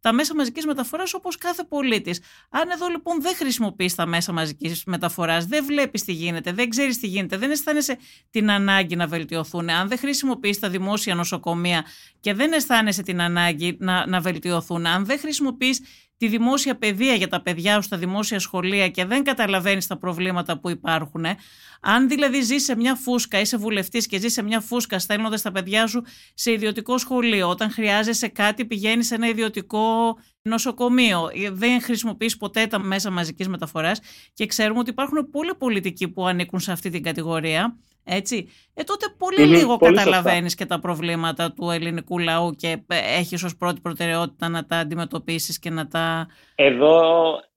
τα 0.00 0.12
μέσα 0.12 0.34
μαζικής 0.34 0.66
μεταφοράς 0.66 1.14
όπως 1.14 1.36
κάθε 1.36 1.64
πολίτης. 1.64 2.20
Αν 2.50 2.70
εδώ 2.70 2.88
λοιπόν 2.88 3.22
δεν 3.22 3.34
χρησιμοποιείς 3.34 3.94
τα 3.94 4.06
μέσα 4.06 4.32
μαζικής 4.32 4.84
μεταφοράς, 4.84 5.46
δεν 5.46 5.64
βλέπεις 5.64 6.04
τι 6.04 6.12
γίνεται, 6.12 6.52
δεν 6.52 6.68
ξέρεις 6.68 6.98
τι 6.98 7.06
γίνεται, 7.06 7.36
δεν 7.36 7.50
αισθάνεσαι 7.50 7.98
την 8.30 8.50
ανάγκη 8.50 8.96
να 8.96 9.06
βελτιωθούν, 9.06 9.70
αν 9.70 9.88
δεν 9.88 9.98
χρησιμοποιείς 9.98 10.58
τα 10.58 10.68
δημόσια 10.68 11.14
νοσοκομεία 11.14 11.84
και 12.20 12.34
δεν 12.34 12.52
αισθάνεσαι 12.52 13.02
την 13.02 13.20
ανάγκη 13.20 13.76
να, 13.78 14.06
να 14.06 14.20
βελτιωθούν, 14.20 14.86
αν 14.86 15.04
δεν 15.04 15.18
χρησιμοποιείς 15.18 15.80
τη 16.20 16.28
δημόσια 16.28 16.76
παιδεία 16.76 17.14
για 17.14 17.28
τα 17.28 17.42
παιδιά 17.42 17.74
σου 17.74 17.82
στα 17.82 17.96
δημόσια 17.96 18.38
σχολεία 18.38 18.88
και 18.88 19.04
δεν 19.04 19.24
καταλαβαίνεις 19.24 19.86
τα 19.86 19.98
προβλήματα 19.98 20.58
που 20.58 20.70
υπάρχουν, 20.70 21.24
αν 21.80 22.08
δηλαδή 22.08 22.40
ζεις 22.40 22.64
σε 22.64 22.76
μια 22.76 22.94
φούσκα, 22.94 23.40
είσαι 23.40 23.56
βουλευτής 23.56 24.06
και 24.06 24.18
ζεις 24.18 24.32
σε 24.32 24.42
μια 24.42 24.60
φούσκα 24.60 24.98
στέλνοντας 24.98 25.42
τα 25.42 25.52
παιδιά 25.52 25.86
σου 25.86 26.02
σε 26.34 26.52
ιδιωτικό 26.52 26.98
σχολείο, 26.98 27.48
όταν 27.48 27.70
χρειάζεσαι 27.70 28.28
κάτι 28.28 28.64
πηγαίνεις 28.64 29.06
σε 29.06 29.14
ένα 29.14 29.28
ιδιωτικό 29.28 30.18
νοσοκομείο, 30.42 31.30
δεν 31.50 31.82
χρησιμοποιείς 31.82 32.36
ποτέ 32.36 32.66
τα 32.66 32.78
μέσα 32.78 33.10
μαζικής 33.10 33.48
μεταφοράς 33.48 34.00
και 34.32 34.46
ξέρουμε 34.46 34.78
ότι 34.78 34.90
υπάρχουν 34.90 35.30
πολλοί 35.30 35.54
πολιτικοί 35.54 36.08
που 36.08 36.26
ανήκουν 36.26 36.60
σε 36.60 36.72
αυτή 36.72 36.90
την 36.90 37.02
κατηγορία. 37.02 37.76
Έτσι. 38.12 38.48
Ε, 38.74 38.82
τότε 38.82 39.06
πολύ 39.18 39.46
λίγο 39.46 39.76
καταλαβαίνεις 39.76 40.54
και 40.54 40.66
τα 40.66 40.78
προβλήματα 40.78 41.52
του 41.52 41.70
ελληνικού 41.70 42.18
λαού 42.18 42.50
και 42.50 42.82
ε, 42.86 43.18
έχεις 43.18 43.42
ως 43.42 43.56
πρώτη 43.56 43.80
προτεραιότητα 43.80 44.48
να 44.48 44.66
τα 44.66 44.76
αντιμετωπίσεις 44.76 45.58
και 45.58 45.70
να 45.70 45.88
τα 45.88 46.28
Εδώ, 46.54 47.02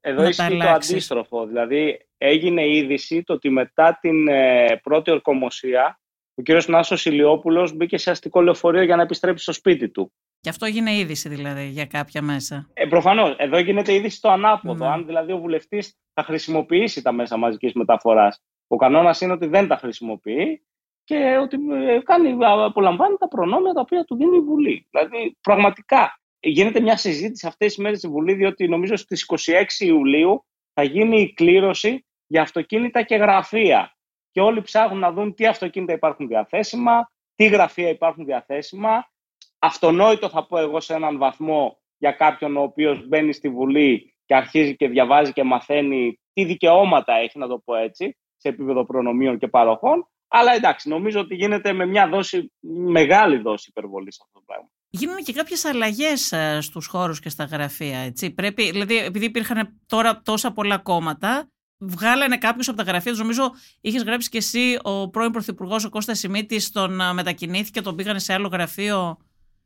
εδώ 0.01 0.27
ισχύει 0.27 0.57
το 0.57 0.69
αντίστροφο. 0.69 1.45
Δηλαδή 1.45 2.07
έγινε 2.17 2.67
είδηση 2.67 3.23
το 3.23 3.33
ότι 3.33 3.49
μετά 3.49 3.97
την 4.01 4.27
ε, 4.27 4.79
πρώτη 4.83 5.11
ορκομοσία 5.11 5.99
ο 6.35 6.41
κύριος 6.41 6.67
Νάσος 6.67 7.05
Ηλιόπουλος 7.05 7.73
μπήκε 7.73 7.97
σε 7.97 8.11
αστικό 8.11 8.41
λεωφορείο 8.41 8.83
για 8.83 8.95
να 8.95 9.01
επιστρέψει 9.01 9.43
στο 9.43 9.53
σπίτι 9.53 9.89
του. 9.89 10.13
Και 10.39 10.49
αυτό 10.49 10.65
έγινε 10.65 10.97
είδηση 10.97 11.29
δηλαδή 11.29 11.67
για 11.67 11.85
κάποια 11.85 12.21
μέσα. 12.21 12.69
Ε, 12.73 12.85
Προφανώς. 12.85 13.35
Εδώ 13.37 13.59
γίνεται 13.59 13.93
είδηση 13.93 14.21
το 14.21 14.29
ανάποδο. 14.29 14.85
Mm. 14.85 14.89
Αν 14.89 15.05
δηλαδή 15.05 15.31
ο 15.31 15.37
βουλευτής 15.37 15.97
θα 16.13 16.23
χρησιμοποιήσει 16.23 17.01
τα 17.01 17.11
μέσα 17.11 17.37
μαζικής 17.37 17.73
μεταφοράς. 17.73 18.41
Ο 18.67 18.75
κανόνας 18.75 19.21
είναι 19.21 19.33
ότι 19.33 19.47
δεν 19.47 19.67
τα 19.67 19.77
χρησιμοποιεί 19.77 20.65
και 21.03 21.37
ότι 21.37 21.57
ε, 21.71 21.99
κάνει, 22.03 22.37
απολαμβάνει 22.41 23.15
τα 23.17 23.27
προνόμια 23.27 23.73
τα 23.73 23.81
οποία 23.81 24.03
του 24.03 24.15
δίνει 24.15 24.37
η 24.37 24.41
Βουλή. 24.41 24.87
Δηλαδή, 24.91 25.37
πραγματικά 25.41 26.19
γίνεται 26.39 26.79
μια 26.79 26.97
συζήτηση 26.97 27.47
αυτές 27.47 27.67
τις 27.67 27.83
μέρες 27.83 27.97
στη 27.97 28.07
Βουλή, 28.07 28.33
διότι 28.33 28.67
νομίζω 28.67 28.95
στις 28.95 29.25
26 29.45 29.63
Ιουλίου 29.79 30.45
θα 30.73 30.83
γίνει 30.83 31.21
η 31.21 31.33
κλήρωση 31.33 32.05
για 32.27 32.41
αυτοκίνητα 32.41 33.01
και 33.01 33.15
γραφεία. 33.15 33.97
Και 34.31 34.41
όλοι 34.41 34.61
ψάχνουν 34.61 34.99
να 34.99 35.11
δουν 35.11 35.33
τι 35.33 35.45
αυτοκίνητα 35.45 35.93
υπάρχουν 35.93 36.27
διαθέσιμα, 36.27 37.11
τι 37.35 37.45
γραφεία 37.47 37.89
υπάρχουν 37.89 38.25
διαθέσιμα. 38.25 39.11
Αυτονόητο 39.59 40.29
θα 40.29 40.45
πω 40.45 40.57
εγώ 40.57 40.79
σε 40.79 40.93
έναν 40.93 41.17
βαθμό 41.17 41.77
για 41.97 42.11
κάποιον 42.11 42.57
ο 42.57 42.61
οποίος 42.61 43.07
μπαίνει 43.07 43.33
στη 43.33 43.49
Βουλή 43.49 44.15
και 44.25 44.35
αρχίζει 44.35 44.75
και 44.75 44.87
διαβάζει 44.87 45.33
και 45.33 45.43
μαθαίνει 45.43 46.19
τι 46.33 46.43
δικαιώματα 46.43 47.13
έχει, 47.13 47.39
να 47.39 47.47
το 47.47 47.59
πω 47.65 47.75
έτσι, 47.75 48.17
σε 48.43 48.49
επίπεδο 48.49 48.85
προνομίων 48.85 49.37
και 49.37 49.47
παροχών. 49.47 50.07
Αλλά 50.27 50.53
εντάξει, 50.53 50.89
νομίζω 50.89 51.19
ότι 51.19 51.35
γίνεται 51.35 51.73
με 51.73 51.85
μια 51.85 52.07
δόση, 52.07 52.51
μεγάλη 52.87 53.37
δόση 53.37 53.65
υπερβολής 53.69 54.21
αυτό 54.21 54.39
το 54.39 54.43
πράγμα. 54.45 54.69
Γίνουν 54.89 55.17
και 55.17 55.33
κάποιες 55.33 55.65
αλλαγές 55.65 56.31
ε, 56.31 56.61
στους 56.61 56.87
χώρους 56.87 57.19
και 57.19 57.29
στα 57.29 57.43
γραφεία. 57.43 57.99
Έτσι. 57.99 58.31
Πρέπει, 58.31 58.71
δηλαδή, 58.71 58.97
επειδή 58.97 59.25
υπήρχαν 59.25 59.79
τώρα 59.85 60.21
τόσα 60.21 60.51
πολλά 60.51 60.77
κόμματα, 60.77 61.51
βγάλανε 61.77 62.37
κάποιους 62.37 62.67
από 62.67 62.77
τα 62.77 62.83
γραφεία 62.83 63.11
τους. 63.11 63.19
Νομίζω 63.19 63.51
είχες 63.81 64.03
γράψει 64.03 64.29
και 64.29 64.37
εσύ 64.37 64.79
ο 64.81 65.09
πρώην 65.09 65.31
Πρωθυπουργός 65.31 65.85
ο 65.85 65.89
Κώστας 65.89 66.19
Σιμίτης, 66.19 66.71
τον 66.71 67.01
ε, 67.01 67.13
μετακινήθηκε, 67.13 67.81
τον 67.81 67.95
πήγανε 67.95 68.19
σε 68.19 68.33
άλλο 68.33 68.47
γραφείο; 68.47 69.17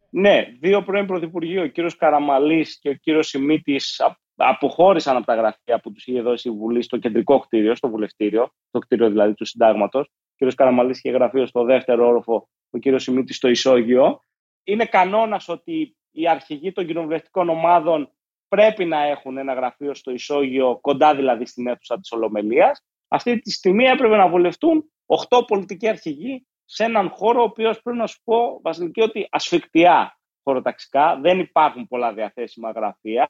Ναι, 0.10 0.46
δύο 0.60 0.84
πρώην 0.84 1.06
Πρωθυπουργοί, 1.06 1.60
ο 1.60 1.68
κύριος 1.68 1.96
Καραμαλής 1.96 2.80
και 2.80 2.90
ο 2.90 2.94
κύριος 2.94 3.28
Σιμίτης, 3.28 4.02
αποχώρησαν 4.38 5.16
από 5.16 5.26
τα 5.26 5.36
γραφεία 5.36 5.80
που 5.80 5.92
τους 5.92 6.08
είχε 6.08 6.22
δώσει 6.22 6.50
η 6.50 6.52
Βουλή 6.52 6.82
στο 6.82 6.98
κεντρικό 6.98 7.40
κτίριο, 7.40 7.76
στο 7.76 7.90
βουλευτήριο, 7.90 8.52
το 8.72 8.80
κτίριο 8.80 9.10
δηλαδή 9.10 9.34
του 9.34 9.46
Συντάγματος. 9.46 10.08
Ο 10.08 10.34
κύριος 10.36 10.56
Καραμαλής 10.56 10.98
είχε 10.98 11.10
γραφείο 11.10 11.46
στο 11.46 11.64
δεύτερο 11.64 12.08
όροφο, 12.08 12.50
ο 12.70 12.78
κύριος 12.78 13.04
Σιμίτη 13.04 13.34
στο 13.34 13.48
Ισόγειο. 13.48 14.20
Είναι 14.64 14.86
κανόνας 14.86 15.48
ότι 15.48 15.98
οι 16.12 16.28
αρχηγοί 16.28 16.72
των 16.72 16.86
κοινοβουλευτικών 16.86 17.50
ομάδων 17.50 18.12
πρέπει 18.48 18.86
να 18.86 19.04
έχουν 19.04 19.38
ένα 19.38 19.54
γραφείο 19.54 19.94
στο 19.94 20.12
ισόγειο, 20.12 20.78
κοντά 20.82 21.16
δηλαδή 21.16 21.46
στην 21.46 21.68
αίθουσα 21.68 22.00
της 22.00 22.12
Ολομελίας. 22.12 22.82
Αυτή 23.08 23.40
τη 23.40 23.52
στιγμή 23.52 23.84
έπρεπε 23.86 24.16
να 24.16 24.30
βουλευτούν 24.30 24.92
8 25.30 25.48
πολιτικοί 25.48 25.88
αρχηγοί 25.88 26.48
σε 26.66 26.84
έναν 26.84 27.10
χώρο, 27.10 27.42
ο 27.42 27.44
οποίος 27.44 27.82
πρέπει 27.82 27.98
να 27.98 28.08
σου 28.08 28.22
πω, 28.24 28.60
Βασιλική, 28.64 29.02
ότι 29.02 29.28
ασφικτιά 29.30 30.20
χωροταξικά 30.44 31.20
δεν 31.22 31.40
υπάρχουν 31.40 31.88
πολλά 31.88 32.14
διαθέσιμα 32.14 32.72
γραφεία. 32.72 33.26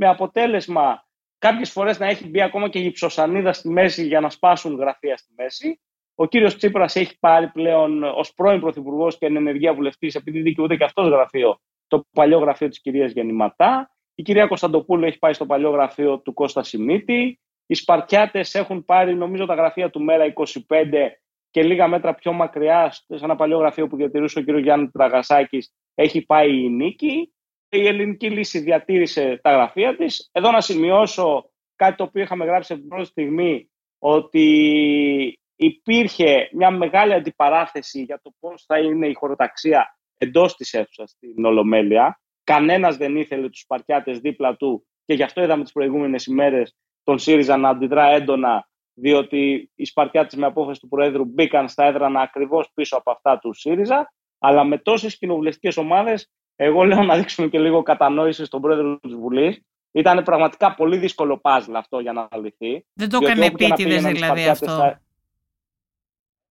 Με 0.00 0.08
αποτέλεσμα 0.08 1.06
κάποιες 1.38 1.70
φορές 1.70 1.98
να 1.98 2.06
έχει 2.06 2.28
μπει 2.28 2.42
ακόμα 2.42 2.68
και 2.68 2.78
γυψοσανίδα 2.78 3.52
στη 3.52 3.68
μέση 3.68 4.06
για 4.06 4.20
να 4.20 4.30
σπάσουν 4.30 4.76
γραφεία 4.76 5.16
στη 5.16 5.32
μέση. 5.36 5.80
Ο 6.14 6.26
κύριος 6.26 6.56
Τσίπρας 6.56 6.96
έχει 6.96 7.18
πάρει 7.18 7.48
πλέον 7.48 8.02
ως 8.02 8.34
πρώην 8.34 8.60
πρωθυπουργός 8.60 9.18
και 9.18 9.26
ενεργεία 9.26 9.74
βουλευτής, 9.74 10.14
επειδή 10.14 10.40
δικαιούται 10.40 10.76
και 10.76 10.84
αυτός 10.84 11.08
γραφείο, 11.08 11.60
το 11.86 12.06
παλιό 12.12 12.38
γραφείο 12.38 12.68
της 12.68 12.80
κυρίας 12.80 13.12
Γεννηματά. 13.12 13.90
Η 14.14 14.22
κυρία 14.22 14.46
Κωνσταντοπούλου 14.46 15.04
έχει 15.04 15.18
πάει 15.18 15.32
στο 15.32 15.46
παλιό 15.46 15.70
γραφείο 15.70 16.18
του 16.18 16.34
Κώστα 16.34 16.62
Σιμίτη. 16.62 17.40
Οι 17.66 17.74
Σπαρτιάτε 17.74 18.44
έχουν 18.52 18.84
πάρει, 18.84 19.14
νομίζω, 19.14 19.46
τα 19.46 19.54
γραφεία 19.54 19.90
του 19.90 20.02
Μέρα 20.02 20.24
25 20.24 21.10
και 21.50 21.62
λίγα 21.62 21.88
μέτρα 21.88 22.14
πιο 22.14 22.32
μακριά, 22.32 22.90
σε 22.90 23.24
ένα 23.24 23.36
παλιό 23.36 23.58
γραφείο 23.58 23.86
που 23.86 23.96
διατηρούσε 23.96 24.38
ο 24.38 24.42
κύριος 24.42 24.62
Γιάννη 24.62 24.90
Τραγασάκης, 24.90 25.74
έχει 25.94 26.26
πάει 26.26 26.62
η 26.62 26.68
Νίκη. 26.68 27.32
Η 27.70 27.86
ελληνική 27.86 28.30
λύση 28.30 28.58
διατήρησε 28.58 29.38
τα 29.42 29.52
γραφεία 29.52 29.96
της. 29.96 30.28
Εδώ 30.32 30.50
να 30.50 30.60
σημειώσω 30.60 31.50
κάτι 31.76 31.96
το 31.96 32.02
οποίο 32.02 32.22
είχαμε 32.22 32.44
γράψει 32.44 32.72
από 32.72 32.80
την 32.80 32.90
πρώτη 32.90 33.08
στιγμή, 33.08 33.70
ότι 33.98 35.38
υπήρχε 35.56 36.48
μια 36.52 36.70
μεγάλη 36.70 37.12
αντιπαράθεση 37.12 38.02
για 38.02 38.20
το 38.22 38.30
πώς 38.40 38.64
θα 38.66 38.78
είναι 38.78 39.08
η 39.08 39.14
χωροταξία 39.14 39.98
εντός 40.18 40.56
της 40.56 40.74
αίθουσας 40.74 41.10
στην 41.10 41.44
Ολομέλεια. 41.44 42.20
Κανένας 42.44 42.96
δεν 42.96 43.16
ήθελε 43.16 43.48
τους 43.48 43.60
Σπαρτιάτε 43.60 44.12
δίπλα 44.12 44.56
του 44.56 44.86
και 45.04 45.14
γι' 45.14 45.22
αυτό 45.22 45.42
είδαμε 45.42 45.62
τις 45.62 45.72
προηγούμενες 45.72 46.26
ημέρες 46.26 46.76
τον 47.02 47.18
ΣΥΡΙΖΑ 47.18 47.56
να 47.56 47.68
αντιδρά 47.68 48.08
έντονα, 48.08 48.68
διότι 48.94 49.70
οι 49.74 49.84
Σπαρτιάτε 49.84 50.36
με 50.36 50.46
απόφαση 50.46 50.80
του 50.80 50.88
Προέδρου 50.88 51.24
μπήκαν 51.24 51.68
στα 51.68 51.84
έδρανα 51.84 52.20
ακριβώς 52.20 52.70
πίσω 52.74 52.96
από 52.96 53.10
αυτά 53.10 53.38
του 53.38 53.54
ΣΥΡΙΖΑ. 53.54 54.12
Αλλά 54.38 54.64
με 54.64 54.78
τόσες 54.78 55.18
κοινοβουλευτικές 55.18 55.76
ομάδες 55.76 56.30
Εγώ 56.60 56.84
λέω 56.84 57.02
να 57.02 57.16
δείξουμε 57.16 57.48
και 57.48 57.58
λίγο 57.58 57.82
κατανόηση 57.82 58.44
στον 58.44 58.60
πρόεδρο 58.60 58.98
της 58.98 59.14
Βουλής. 59.14 59.60
Ήταν 59.92 60.22
πραγματικά 60.22 60.74
πολύ 60.74 60.96
δύσκολο 60.96 61.38
πάζλ 61.38 61.76
αυτό 61.76 61.98
για 61.98 62.12
να 62.12 62.28
λυθεί. 62.40 62.86
Δεν 62.92 63.08
το 63.08 63.18
έκανε 63.22 63.46
επίτηδες 63.46 64.04
δηλαδή 64.04 64.48
αυτό. 64.48 64.98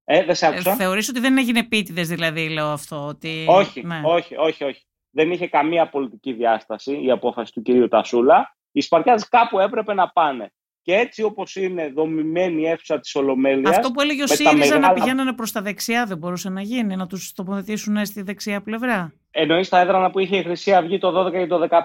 Ε, 0.03 0.23
δεν 0.23 0.35
σε 0.35 0.45
ε, 0.45 0.49
άκουσα. 0.49 0.71
Ε, 0.71 0.75
θεωρείς 0.75 1.09
ότι 1.09 1.19
δεν 1.19 1.37
έγινε 1.37 1.59
επίτηδες 1.59 2.07
δηλαδή, 2.07 2.49
λέω 2.49 2.67
αυτό. 2.67 3.05
Ότι... 3.07 3.45
Όχι, 3.49 3.85
ναι. 3.85 4.01
όχι, 4.03 4.35
όχι, 4.35 4.63
όχι. 4.63 4.85
Δεν 5.09 5.31
είχε 5.31 5.47
καμία 5.47 5.89
πολιτική 5.89 6.33
διάσταση 6.33 7.03
η 7.03 7.11
απόφαση 7.11 7.53
του 7.53 7.61
κυρίου 7.61 7.87
Τασούλα. 7.87 8.57
Οι 8.71 8.81
Σπαρτιάδε 8.81 9.23
κάπου 9.29 9.59
έπρεπε 9.59 9.93
να 9.93 10.09
πάνε. 10.09 10.53
Και 10.87 10.93
έτσι 10.93 11.23
όπως 11.23 11.55
είναι 11.55 11.89
δομημένη 11.89 12.61
η 12.61 12.67
αίθουσα 12.67 12.99
της 12.99 13.15
Ολομέλειας. 13.15 13.77
Αυτό 13.77 13.91
που 13.91 14.01
έλεγε 14.01 14.23
ο 14.23 14.27
ΣΥΡΙΖΑ 14.27 14.55
μεγάλα... 14.55 14.79
να 14.79 14.93
πηγαίνανε 14.93 15.33
προς 15.33 15.51
τα 15.51 15.61
δεξιά 15.61 16.05
δεν 16.05 16.17
μπορούσε 16.17 16.49
να 16.49 16.61
γίνει, 16.61 16.95
να 16.95 17.07
τους 17.07 17.33
τοποθετήσουν 17.33 18.05
στη 18.05 18.21
δεξιά 18.21 18.61
πλευρά. 18.61 19.13
Εννοείς 19.31 19.69
τα 19.69 19.79
έδρανα 19.79 20.09
που 20.09 20.19
είχε 20.19 20.37
η 20.37 20.43
Χρυσή 20.43 20.73
Αυγή 20.73 20.97
το 20.97 21.25
12 21.25 21.31
και 21.31 21.47
το 21.47 21.67
2015. 21.69 21.75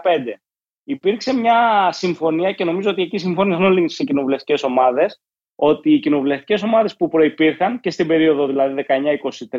Υπήρξε 0.84 1.34
μια 1.34 1.88
συμφωνία 1.92 2.52
και 2.52 2.64
νομίζω 2.64 2.90
ότι 2.90 3.02
εκεί 3.02 3.18
συμφώνησαν 3.18 3.64
όλε 3.64 3.80
οι 3.80 4.04
κοινοβουλευτικές 4.04 4.62
ομάδες 4.62 5.22
ότι 5.54 5.92
οι 5.92 5.98
κοινοβουλευτικές 5.98 6.62
ομάδες 6.62 6.96
που 6.96 7.08
προπήρχαν 7.08 7.80
και 7.80 7.90
στην 7.90 8.06
περίοδο 8.06 8.46
δηλαδή 8.46 8.84
19-23 8.88 9.58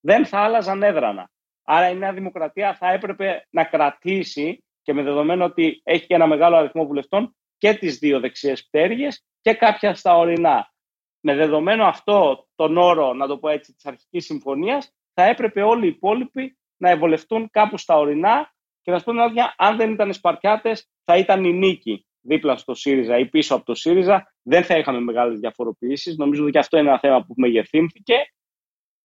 δεν 0.00 0.26
θα 0.26 0.38
άλλαζαν 0.38 0.82
έδρανα. 0.82 1.30
Άρα 1.64 1.90
η 1.90 1.96
Νέα 1.96 2.12
Δημοκρατία 2.12 2.74
θα 2.74 2.92
έπρεπε 2.92 3.46
να 3.50 3.64
κρατήσει 3.64 4.64
και 4.82 4.92
με 4.92 5.02
δεδομένο 5.02 5.44
ότι 5.44 5.80
έχει 5.84 6.06
και 6.06 6.14
ένα 6.14 6.26
μεγάλο 6.26 6.56
αριθμό 6.56 6.86
βουλευτών 6.86 7.34
και 7.64 7.74
τις 7.74 7.98
δύο 7.98 8.20
δεξιές 8.20 8.66
πτέρυγες 8.66 9.24
και 9.40 9.54
κάποια 9.54 9.94
στα 9.94 10.16
ορεινά. 10.16 10.72
Με 11.20 11.34
δεδομένο 11.34 11.84
αυτό 11.84 12.46
τον 12.54 12.76
όρο, 12.76 13.12
να 13.12 13.26
το 13.26 13.38
πω 13.38 13.48
έτσι, 13.48 13.74
της 13.74 13.86
αρχικής 13.86 14.24
συμφωνίας, 14.24 14.92
θα 15.14 15.22
έπρεπε 15.22 15.62
όλοι 15.62 15.84
οι 15.84 15.88
υπόλοιποι 15.88 16.58
να 16.76 16.90
ευολευτούν 16.90 17.50
κάπου 17.50 17.78
στα 17.78 17.96
ορεινά 17.96 18.52
και 18.82 18.90
να 18.90 18.98
σου 18.98 19.04
πω 19.04 19.12
αν 19.56 19.76
δεν 19.76 19.92
ήταν 19.92 20.08
οι 20.08 20.12
Σπαρτιάτες, 20.12 20.90
θα 21.04 21.16
ήταν 21.16 21.44
η 21.44 21.52
νίκη 21.52 22.06
δίπλα 22.20 22.56
στο 22.56 22.74
ΣΥΡΙΖΑ 22.74 23.18
ή 23.18 23.28
πίσω 23.28 23.54
από 23.54 23.64
το 23.64 23.74
ΣΥΡΙΖΑ. 23.74 24.34
Δεν 24.42 24.64
θα 24.64 24.78
είχαμε 24.78 25.00
μεγάλες 25.00 25.38
διαφοροποιήσεις. 25.38 26.16
Νομίζω 26.16 26.42
ότι 26.42 26.52
και 26.52 26.58
αυτό 26.58 26.78
είναι 26.78 26.88
ένα 26.88 26.98
θέμα 26.98 27.24
που 27.24 27.34
μεγεθύνθηκε. 27.36 28.14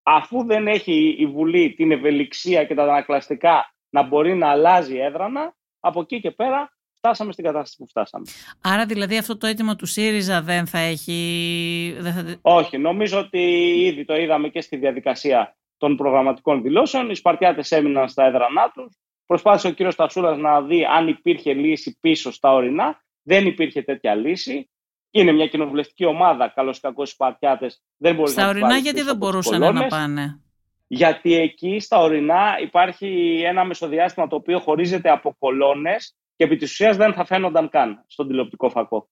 Αφού 0.03 0.45
δεν 0.45 0.67
έχει 0.67 1.15
η 1.17 1.25
Βουλή 1.25 1.73
την 1.73 1.91
ευελιξία 1.91 2.65
και 2.65 2.75
τα 2.75 2.83
ανακλαστικά 2.83 3.73
να 3.89 4.03
μπορεί 4.03 4.35
να 4.35 4.49
αλλάζει 4.49 4.97
έδρανα, 4.97 5.55
από 5.79 6.01
εκεί 6.01 6.19
και 6.19 6.31
πέρα 6.31 6.77
φτάσαμε 6.99 7.31
στην 7.31 7.43
κατάσταση 7.43 7.77
που 7.77 7.87
φτάσαμε. 7.87 8.25
Άρα 8.61 8.85
δηλαδή 8.85 9.17
αυτό 9.17 9.37
το 9.37 9.47
αίτημα 9.47 9.75
του 9.75 9.85
ΣΥΡΙΖΑ 9.85 10.41
δεν 10.41 10.67
θα 10.67 10.79
έχει... 10.79 11.95
Δεν 11.99 12.13
θα... 12.13 12.35
Όχι, 12.41 12.77
νομίζω 12.77 13.19
ότι 13.19 13.39
ήδη 13.85 14.05
το 14.05 14.15
είδαμε 14.15 14.47
και 14.47 14.61
στη 14.61 14.77
διαδικασία 14.77 15.57
των 15.77 15.95
προγραμματικών 15.95 16.61
δηλώσεων. 16.61 17.09
Οι 17.09 17.15
Σπαρτιάτες 17.15 17.71
έμειναν 17.71 18.09
στα 18.09 18.25
έδρανά 18.25 18.71
τους. 18.73 18.97
Προσπάθησε 19.25 19.67
ο 19.67 19.71
κύριος 19.71 19.95
Τασούλας 19.95 20.37
να 20.37 20.61
δει 20.61 20.85
αν 20.85 21.07
υπήρχε 21.07 21.53
λύση 21.53 21.97
πίσω 21.99 22.31
στα 22.31 22.53
ορεινά. 22.53 23.01
Δεν 23.21 23.45
υπήρχε 23.45 23.81
τέτοια 23.81 24.15
λύση. 24.15 24.69
Είναι 25.11 25.31
μια 25.31 25.47
κοινοβουλευτική 25.47 26.05
ομάδα, 26.05 26.47
καλώς 26.47 26.77
ή 26.77 26.81
κακό, 26.81 27.03
οι 27.03 27.05
Σπαρτιάτες. 27.05 27.81
Δεν 27.97 28.15
μπορεί 28.15 28.31
στα 28.31 28.47
ορεινά, 28.47 28.77
γιατί 28.77 29.01
δεν 29.01 29.17
μπορούσαν 29.17 29.73
να 29.73 29.87
πάνε; 29.87 30.41
Γιατί 30.87 31.35
εκεί 31.35 31.79
στα 31.79 31.99
ορεινά 31.99 32.57
υπάρχει 32.61 33.41
ένα 33.45 33.63
μεσοδιάστημα 33.63 34.27
το 34.27 34.35
οποίο 34.35 34.59
χωρίζεται 34.59 35.09
από 35.09 35.35
κολόνες 35.39 36.15
και 36.39 36.45
επί 36.45 36.55
της 36.55 36.71
ουσίας 36.71 36.97
δεν 36.97 37.13
θα 37.13 37.25
φαίνονταν 37.25 37.69
καν 37.69 38.03
στον 38.07 38.27
τηλεοπτικό 38.27 38.69
φακό. 38.69 39.09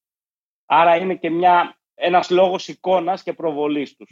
Άρα 0.66 0.96
είναι 0.96 1.16
και 1.16 1.30
μια, 1.30 1.78
ένας 1.96 2.30
λόγος 2.30 2.68
εικόνας 2.68 3.24
και 3.24 3.34
προβολής 3.34 3.96
τους. 3.96 4.10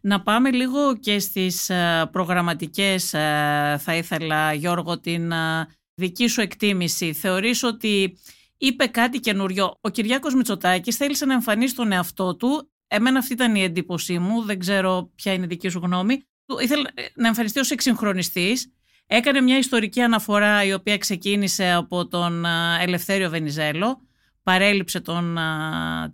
Να 0.00 0.22
πάμε 0.22 0.50
λίγο 0.50 0.96
και 0.96 1.18
στις 1.18 1.70
ε, 1.70 2.08
προγραμματικές, 2.12 3.14
ε, 3.14 3.76
θα 3.80 3.94
ήθελα 3.96 4.52
Γιώργο, 4.52 5.00
την 5.00 5.32
ε, 5.32 5.68
δική 5.94 6.26
σου 6.26 6.40
εκτίμηση. 6.40 7.12
Θεωρείς 7.12 7.62
ότι 7.62 8.18
είπε 8.56 8.86
κάτι 8.86 9.20
καινούριο. 9.20 9.78
Ο 9.80 9.88
Κυριάκος 9.88 10.34
Μητσοτάκης 10.34 10.96
θέλησε 10.96 11.26
να 11.26 11.32
εμφανίσει 11.34 11.74
τον 11.74 11.92
εαυτό 11.92 12.36
του. 12.36 12.70
Εμένα 12.86 13.18
αυτή 13.18 13.32
ήταν 13.32 13.54
η 13.54 13.62
εντύπωσή 13.62 14.18
μου, 14.18 14.42
δεν 14.42 14.58
ξέρω 14.58 15.10
ποια 15.14 15.32
είναι 15.32 15.44
η 15.44 15.48
δική 15.48 15.68
σου 15.68 15.78
γνώμη. 15.78 16.22
Ήθελε 16.62 16.88
να 17.14 17.28
εμφανιστεί 17.28 17.58
ως 17.58 17.70
εξυγχρονιστής. 17.70 18.75
Έκανε 19.06 19.40
μια 19.40 19.58
ιστορική 19.58 20.00
αναφορά 20.00 20.64
η 20.64 20.72
οποία 20.72 20.98
ξεκίνησε 20.98 21.72
από 21.72 22.06
τον 22.06 22.44
Ελευθέριο 22.80 23.30
Βενιζέλο. 23.30 24.00
Παρέλειψε 24.42 25.00
τον 25.00 25.38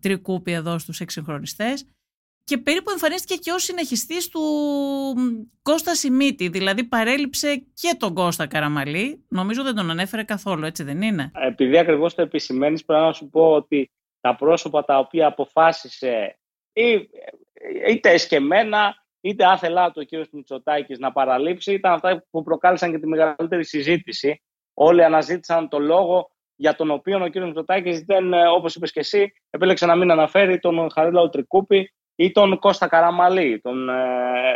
Τρικούπη 0.00 0.52
εδώ 0.52 0.78
στους 0.78 1.00
εξυγχρονιστές 1.00 1.86
και 2.44 2.58
περίπου 2.58 2.90
εμφανίστηκε 2.90 3.34
και 3.34 3.50
ως 3.50 3.62
συνεχιστής 3.62 4.28
του 4.28 4.40
Κώστα 5.62 5.94
Σιμίτη, 5.94 6.48
δηλαδή 6.48 6.84
παρέλειψε 6.84 7.56
και 7.74 7.96
τον 7.98 8.14
Κώστα 8.14 8.46
Καραμαλή. 8.46 9.24
Νομίζω 9.28 9.62
δεν 9.62 9.74
τον 9.74 9.90
ανέφερε 9.90 10.22
καθόλου, 10.22 10.64
έτσι 10.64 10.82
δεν 10.82 11.02
είναι; 11.02 11.30
Επειδή 11.34 11.78
ακριβώς 11.78 12.14
το 12.14 12.22
επισημαίνεις, 12.22 12.84
πρέπει 12.84 13.02
να 13.02 13.12
σου 13.12 13.28
πω 13.28 13.52
ότι 13.52 13.90
τα 14.20 14.36
πρόσωπα 14.36 14.84
τα 14.84 14.98
οποία 14.98 15.26
αποφάσισε 15.26 16.38
είτε 17.88 18.10
εσκεμένα, 18.10 19.01
είτε 19.22 19.44
άθελά 19.44 19.90
του 19.90 20.02
ο 20.04 20.16
κ. 20.16 20.28
Μητσοτάκης 20.32 20.98
να 20.98 21.12
παραλείψει, 21.12 21.72
ήταν 21.72 21.92
αυτά 21.92 22.24
που 22.30 22.42
προκάλεσαν 22.42 22.90
και 22.90 22.98
τη 22.98 23.06
μεγαλύτερη 23.06 23.64
συζήτηση. 23.64 24.42
Όλοι 24.74 25.04
αναζήτησαν 25.04 25.68
το 25.68 25.78
λόγο 25.78 26.30
για 26.56 26.74
τον 26.74 26.90
οποίο 26.90 27.24
ο 27.24 27.30
κ. 27.30 27.36
Μητσοτάκης 27.36 28.00
δεν, 28.00 28.32
όπως 28.54 28.74
είπες 28.74 28.92
και 28.92 29.00
εσύ, 29.00 29.32
επέλεξε 29.50 29.86
να 29.86 29.96
μην 29.96 30.10
αναφέρει 30.10 30.58
τον 30.58 30.90
Χαρίλαο 30.90 31.28
Τρικούπη, 31.28 31.92
ή 32.14 32.30
τον 32.30 32.58
Κώστα 32.58 32.86
Καραμαλή, 32.86 33.60
τον 33.60 33.88
ε, 33.88 33.92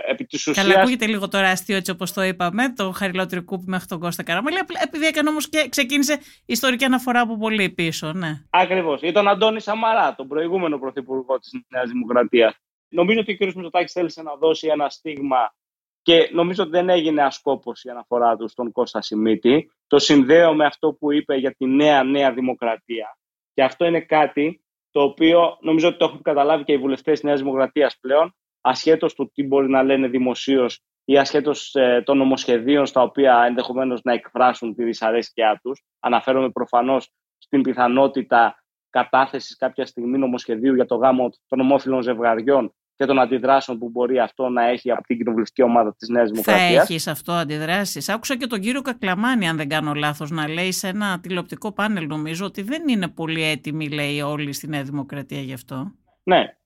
επί 0.07 0.25
της 0.25 0.47
ουσίας... 0.47 0.67
Καλά, 0.67 0.81
ακούγεται 0.81 1.07
λίγο 1.07 1.29
τώρα 1.29 1.49
αστείο 1.49 1.77
έτσι 1.77 1.91
όπως 1.91 2.13
το 2.13 2.23
είπαμε, 2.23 2.73
το 2.73 2.91
Χαριλότρι 2.91 3.43
Κούπη 3.43 3.65
μέχρι 3.67 3.87
τον 3.87 4.01
Κώστα 4.01 4.23
Καραμαλή, 4.23 4.57
επειδή 4.83 5.07
έκανε 5.07 5.29
όμως 5.29 5.49
και 5.49 5.67
ξεκίνησε 5.69 6.19
ιστορική 6.47 6.85
αναφορά 6.85 7.21
από 7.21 7.37
πολύ 7.37 7.71
πίσω, 7.71 8.13
ναι. 8.13 8.43
Ακριβώς. 8.51 9.03
Ή 9.03 9.13
τον 9.13 9.29
Αντώνης 9.29 9.63
Σαμαρά, 9.63 10.15
τον 10.15 10.29
προηγούμενο 10.29 10.79
πρωθυπουργό 10.79 11.39
της 11.39 11.51
Νέας 11.69 11.89
Δημοκρατίας. 11.91 12.55
Νομίζω 12.89 13.21
ότι 13.21 13.33
ο 13.33 13.37
κ. 13.37 13.41
Μητσοτάκης 13.41 13.93
θέλησε 13.93 14.23
να 14.23 14.35
δώσει 14.35 14.67
ένα 14.67 14.89
στίγμα 14.89 15.55
και 16.03 16.29
νομίζω 16.33 16.63
ότι 16.63 16.73
δεν 16.73 16.89
έγινε 16.89 17.23
ασκόπως 17.23 17.85
η 17.85 17.89
αναφορά 17.89 18.37
του 18.37 18.49
στον 18.49 18.73
Κώστα 18.73 19.01
Σιμίτη. 19.03 19.71
Το 19.87 19.99
συνδέω 19.99 20.55
με 20.55 20.65
αυτό 20.67 20.93
που 20.93 21.13
είπε 21.13 21.35
για 21.35 21.55
τη 21.55 21.67
νέα 21.67 22.05
νέα 22.05 22.33
δημοκρατία. 22.33 23.19
Και 23.55 23.63
αυτό 23.63 23.85
είναι 23.85 24.01
κάτι 24.01 24.65
το 24.91 25.03
οποίο 25.03 25.59
νομίζω 25.61 25.89
ότι 25.89 25.97
το 25.97 26.05
έχουν 26.05 26.23
καταλάβει 26.23 26.65
και 26.65 26.73
οι 26.73 26.79
βουλευτές 26.79 27.13
της 27.13 27.23
Νέας 27.23 27.41
Δημοκρατίας 27.41 27.99
πλέον, 28.01 28.35
ασχέτως 28.61 29.15
του 29.15 29.31
τι 29.35 29.43
μπορεί 29.43 29.69
να 29.69 29.83
λένε 29.83 30.09
δημοσίως 30.09 30.81
ή 31.05 31.19
ασχέτως 31.19 31.75
ε, 31.75 32.03
των 32.05 32.19
νομοσχεδίων 32.19 32.87
στα 32.87 33.03
οποία 33.03 33.45
ενδεχομένως 33.47 34.01
να 34.03 34.13
εκφράσουν 34.13 34.75
τη 34.75 34.85
δυσαρέσκειά 34.85 35.61
τους. 35.63 35.83
Αναφέρομαι 36.01 36.51
προφανώς 36.51 37.11
στην 37.39 37.63
πιθανότητα 37.63 38.65
κατάθεσης 38.97 39.57
κάποια 39.57 39.87
στιγμή 39.87 40.19
νομοσχεδίου 40.19 40.75
για 40.75 40.87
το 40.87 40.95
γάμο 40.95 41.31
των 41.49 41.61
ομόφυλων 41.61 42.03
ζευγαριών 42.03 42.75
και 42.95 43.05
των 43.05 43.19
αντιδράσεων 43.19 43.79
που 43.79 43.89
μπορεί 43.89 44.19
αυτό 44.19 44.49
να 44.49 44.65
έχει 44.69 44.91
από 44.91 45.03
την 45.03 45.17
κοινοβουλευτική 45.17 45.63
ομάδα 45.63 45.95
της 45.97 46.09
Νέας 46.09 46.31
Δημοκρατίας. 46.31 46.75
Θα 46.75 46.93
έχεις 46.93 47.07
αυτό 47.07 47.33
αντιδράσεις. 47.33 48.09
Άκουσα 48.09 48.37
και 48.37 48.47
τον 48.47 48.61
κύριο 48.61 48.83
Κακλαμάνη, 48.83 49.49
αν 49.49 49.57
δεν 49.57 49.69
κάνω 49.69 49.95
λάθος, 49.95 50.31
να 50.31 50.49
λέει 50.49 50.73
σε 50.73 50.89
ένα 50.89 51.21
τηλεοπτικό 51.21 51.73
πάνελ, 51.73 52.07
νομίζω, 52.07 52.47
ότι 52.47 52.63
δεν 52.63 52.89
είναι 52.89 53.09
πολύ 53.09 53.43
έτοιμοι, 53.43 53.89
λέει, 53.89 54.21
όλοι 54.21 54.53
στη 54.53 54.69
Νέα 54.69 54.83
Δημοκρατία 54.83 55.41
γι' 55.41 55.53
αυτό. 55.53 55.93
Ναι. 56.23 56.57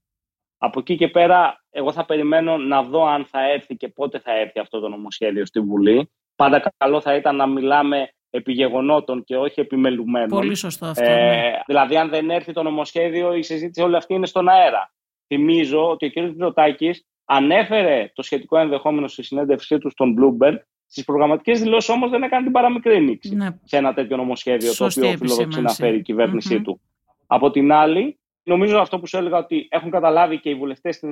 Από 0.59 0.81
εκεί 0.81 0.97
και 0.97 1.09
πέρα, 1.09 1.65
εγώ 1.71 1.93
θα 1.93 2.05
περιμένω 2.05 2.57
να 2.57 2.83
δω 2.83 3.07
αν 3.07 3.25
θα 3.25 3.51
έρθει 3.51 3.77
και 3.77 3.89
πότε 3.89 4.19
θα 4.19 4.33
έρθει 4.39 4.59
αυτό 4.59 4.81
το 4.81 4.89
νομοσχέδιο 4.89 5.47
στη 5.47 5.61
Βουλή. 5.61 6.11
Πάντα 6.37 6.73
καλό 6.77 7.01
θα 7.01 7.15
ήταν 7.15 7.37
να 7.37 7.47
μιλάμε 7.47 8.11
επί 8.31 8.53
γεγονότων 8.53 9.25
και 9.25 9.37
όχι 9.37 9.61
επιμελουμένων. 9.61 10.29
Πολύ 10.29 10.55
σωστό 10.55 10.87
αυτό. 10.87 11.05
Ε, 11.05 11.15
ναι. 11.15 11.51
Δηλαδή, 11.67 11.97
αν 11.97 12.09
δεν 12.09 12.31
έρθει 12.31 12.53
το 12.53 12.63
νομοσχέδιο, 12.63 13.35
η 13.35 13.43
συζήτηση 13.43 13.83
όλη 13.83 13.97
αυτή 13.97 14.15
είναι 14.15 14.27
στον 14.27 14.49
αέρα. 14.49 14.93
Θυμίζω 15.27 15.91
ότι 15.91 16.07
ο 16.07 16.11
κ. 16.11 16.17
Μητσοτάκη 16.17 16.91
ανέφερε 17.25 18.11
το 18.15 18.23
σχετικό 18.23 18.59
ενδεχόμενο 18.59 19.09
στη 19.09 19.23
συνέντευξή 19.23 19.79
του 19.79 19.91
στον 19.91 20.17
Bloomberg. 20.19 20.57
Στις 20.87 21.05
προγραμματικές 21.05 21.61
δηλώσεις 21.61 21.89
όμως 21.89 22.11
δεν 22.11 22.23
έκανε 22.23 22.43
την 22.43 22.53
παραμικρή 22.53 23.01
νήξη 23.01 23.35
ναι. 23.35 23.49
σε 23.65 23.77
ένα 23.77 23.95
τέτοιο 23.95 24.17
νομοσχέδιο 24.17 24.73
Σωστή 24.73 25.01
το 25.01 25.07
οποίο 25.07 25.19
φιλοδοξεί 25.19 25.61
να 25.61 25.73
φέρει 25.73 25.97
η 25.97 26.03
κυβέρνησή 26.03 26.57
mm-hmm. 26.59 26.65
του. 26.65 26.81
Από 27.27 27.51
την 27.51 27.73
άλλη, 27.73 28.19
νομίζω 28.43 28.79
αυτό 28.79 28.99
που 28.99 29.07
σου 29.07 29.17
έλεγα 29.17 29.39
ότι 29.39 29.67
έχουν 29.71 29.91
καταλάβει 29.91 30.41
και 30.41 30.51
οι 30.51 30.55
βουλευτές 30.55 30.99
της 30.99 31.11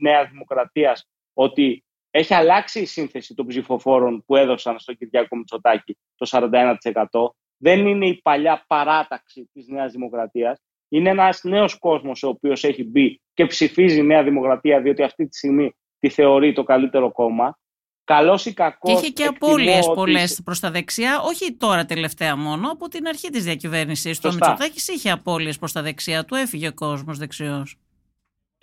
Νέας 0.00 0.28
Δημοκρατίας 0.30 1.08
ότι 1.34 1.84
έχει 2.16 2.34
αλλάξει 2.34 2.80
η 2.80 2.84
σύνθεση 2.86 3.34
των 3.34 3.46
ψηφοφόρων 3.46 4.24
που 4.26 4.36
έδωσαν 4.36 4.78
στον 4.78 4.96
Κυριάκο 4.96 5.36
Μητσοτάκη 5.36 5.96
το 6.16 6.26
41%. 6.30 6.74
Δεν 7.56 7.86
είναι 7.86 8.06
η 8.06 8.20
παλιά 8.22 8.64
παράταξη 8.66 9.50
της 9.52 9.66
Νέας 9.68 9.92
Δημοκρατίας. 9.92 10.60
Είναι 10.88 11.10
ένας 11.10 11.40
νέος 11.42 11.78
κόσμος 11.78 12.22
ο 12.22 12.28
οποίος 12.28 12.64
έχει 12.64 12.84
μπει 12.84 13.20
και 13.34 13.46
ψηφίζει 13.46 13.98
η 13.98 14.02
Νέα 14.02 14.22
Δημοκρατία, 14.22 14.80
διότι 14.80 15.02
αυτή 15.02 15.28
τη 15.28 15.36
στιγμή 15.36 15.76
τη 15.98 16.08
θεωρεί 16.08 16.52
το 16.52 16.62
καλύτερο 16.62 17.12
κόμμα. 17.12 17.58
Καλός 18.04 18.46
ή 18.46 18.54
κακός. 18.54 18.92
Και 18.92 18.98
είχε 18.98 19.12
και 19.12 19.24
απώλειες 19.24 19.86
ότι... 19.86 19.94
πολλές 19.94 20.40
προς 20.44 20.60
τα 20.60 20.70
δεξιά, 20.70 21.20
όχι 21.20 21.52
τώρα 21.52 21.84
τελευταία 21.84 22.36
μόνο, 22.36 22.70
από 22.70 22.88
την 22.88 23.06
αρχή 23.06 23.30
της 23.30 23.44
διακυβέρνησης 23.44 24.20
του. 24.20 24.28
Ο 24.32 24.34
Μητσοτάκης 24.34 24.88
είχε 24.88 25.10
απώλειες 25.10 25.58
προς 25.58 25.72
τα 25.72 25.82
δεξιά, 25.82 26.24
του 26.24 26.34
έφυγε 26.34 26.68
ο 26.68 26.74
κόσμος 26.74 27.18
δεξιός. 27.18 27.76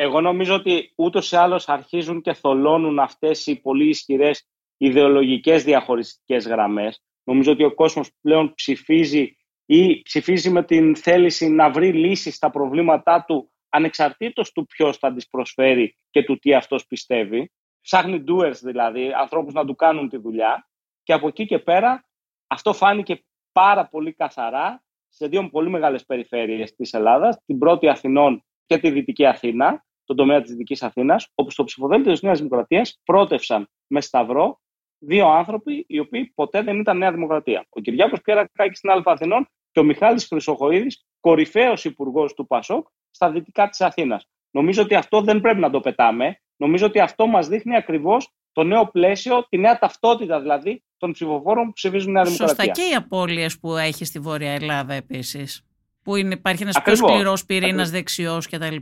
Εγώ 0.03 0.21
νομίζω 0.21 0.55
ότι 0.55 0.93
ούτως 0.95 1.31
ή 1.31 1.35
άλλως 1.35 1.69
αρχίζουν 1.69 2.21
και 2.21 2.33
θολώνουν 2.33 2.99
αυτές 2.99 3.47
οι 3.47 3.61
πολύ 3.61 3.87
ισχυρές 3.89 4.47
ιδεολογικές 4.77 5.63
διαχωριστικές 5.63 6.47
γραμμές. 6.47 7.03
Νομίζω 7.23 7.51
ότι 7.51 7.63
ο 7.63 7.73
κόσμος 7.73 8.09
πλέον 8.21 8.53
ψηφίζει 8.53 9.37
ή 9.65 10.01
ψηφίζει 10.01 10.49
με 10.49 10.63
την 10.63 10.95
θέληση 10.95 11.49
να 11.49 11.69
βρει 11.69 11.93
λύσεις 11.93 12.35
στα 12.35 12.49
προβλήματά 12.49 13.23
του 13.27 13.51
ανεξαρτήτως 13.69 14.51
του 14.51 14.65
ποιος 14.65 14.97
θα 14.97 15.13
τις 15.13 15.27
προσφέρει 15.27 15.97
και 16.09 16.23
του 16.23 16.37
τι 16.37 16.53
αυτός 16.53 16.85
πιστεύει. 16.85 17.51
Ψάχνει 17.81 18.23
doers 18.27 18.57
δηλαδή, 18.61 19.11
ανθρώπους 19.13 19.53
να 19.53 19.65
του 19.65 19.75
κάνουν 19.75 20.09
τη 20.09 20.17
δουλειά 20.17 20.67
και 21.03 21.13
από 21.13 21.27
εκεί 21.27 21.45
και 21.45 21.59
πέρα 21.59 22.05
αυτό 22.47 22.73
φάνηκε 22.73 23.23
πάρα 23.51 23.87
πολύ 23.87 24.13
καθαρά 24.13 24.83
σε 25.09 25.27
δύο 25.27 25.49
πολύ 25.49 25.69
μεγάλες 25.69 26.05
περιφέρειες 26.05 26.75
της 26.75 26.93
Ελλάδας, 26.93 27.37
την 27.45 27.57
πρώτη 27.57 27.87
Αθηνών 27.87 28.43
και 28.65 28.77
τη 28.77 28.91
Δυτική 28.91 29.25
Αθήνα, 29.25 29.85
τον 30.05 30.15
τομέα 30.15 30.41
της 30.41 30.51
Δυτικής 30.51 30.83
Αθήνας, 30.83 31.27
όπου 31.35 31.51
στο 31.51 31.63
ψηφοδέλτιο 31.63 32.11
της 32.11 32.21
Νέας 32.21 32.37
Δημοκρατίας 32.37 32.99
πρότευσαν 33.03 33.69
με 33.87 34.01
σταυρό 34.01 34.61
δύο 34.99 35.27
άνθρωποι 35.27 35.85
οι 35.87 35.99
οποίοι 35.99 36.31
ποτέ 36.35 36.61
δεν 36.61 36.79
ήταν 36.79 36.97
Νέα 36.97 37.11
Δημοκρατία. 37.11 37.65
Ο 37.69 37.79
Κυριάκος 37.79 38.21
Πιερακάκης 38.21 38.77
στην 38.77 38.89
Α 38.89 39.01
Αθηνών 39.05 39.47
και 39.71 39.79
ο 39.79 39.83
Μιχάλης 39.83 40.27
Χρυσοχοίδης, 40.27 41.05
κορυφαίος 41.19 41.85
υπουργός 41.85 42.33
του 42.33 42.47
ΠΑΣΟΚ 42.47 42.87
στα 43.11 43.31
δυτικά 43.31 43.69
της 43.69 43.81
Αθήνας. 43.81 44.27
Νομίζω 44.51 44.81
ότι 44.81 44.95
αυτό 44.95 45.21
δεν 45.21 45.41
πρέπει 45.41 45.59
να 45.59 45.69
το 45.69 45.79
πετάμε. 45.79 46.37
Νομίζω 46.57 46.85
ότι 46.85 46.99
αυτό 46.99 47.27
μας 47.27 47.47
δείχνει 47.47 47.75
ακριβώς 47.75 48.29
το 48.51 48.63
νέο 48.63 48.87
πλαίσιο, 48.87 49.45
τη 49.49 49.57
νέα 49.57 49.79
ταυτότητα 49.79 50.41
δηλαδή 50.41 50.83
των 50.97 51.11
ψηφοφόρων 51.11 51.65
που 51.65 51.73
ψηφίζουν 51.73 52.11
Νέα 52.11 52.23
Δημοκρατία. 52.23 52.55
Σωστά 52.55 52.81
και 52.81 52.89
οι 52.91 52.95
απώλειες 52.95 53.59
που 53.59 53.75
έχει 53.75 54.05
στη 54.05 54.19
Βόρεια 54.19 54.51
Ελλάδα 54.51 54.93
επίσης. 54.93 55.65
Που 56.03 56.15
είναι, 56.15 56.33
υπάρχει 56.33 56.63
ένας 56.63 56.81
πιο 56.81 56.95
σκληρός 56.95 57.45
πυρήνας 57.45 57.89
δεξιός 57.89 58.47
κτλ. 58.47 58.75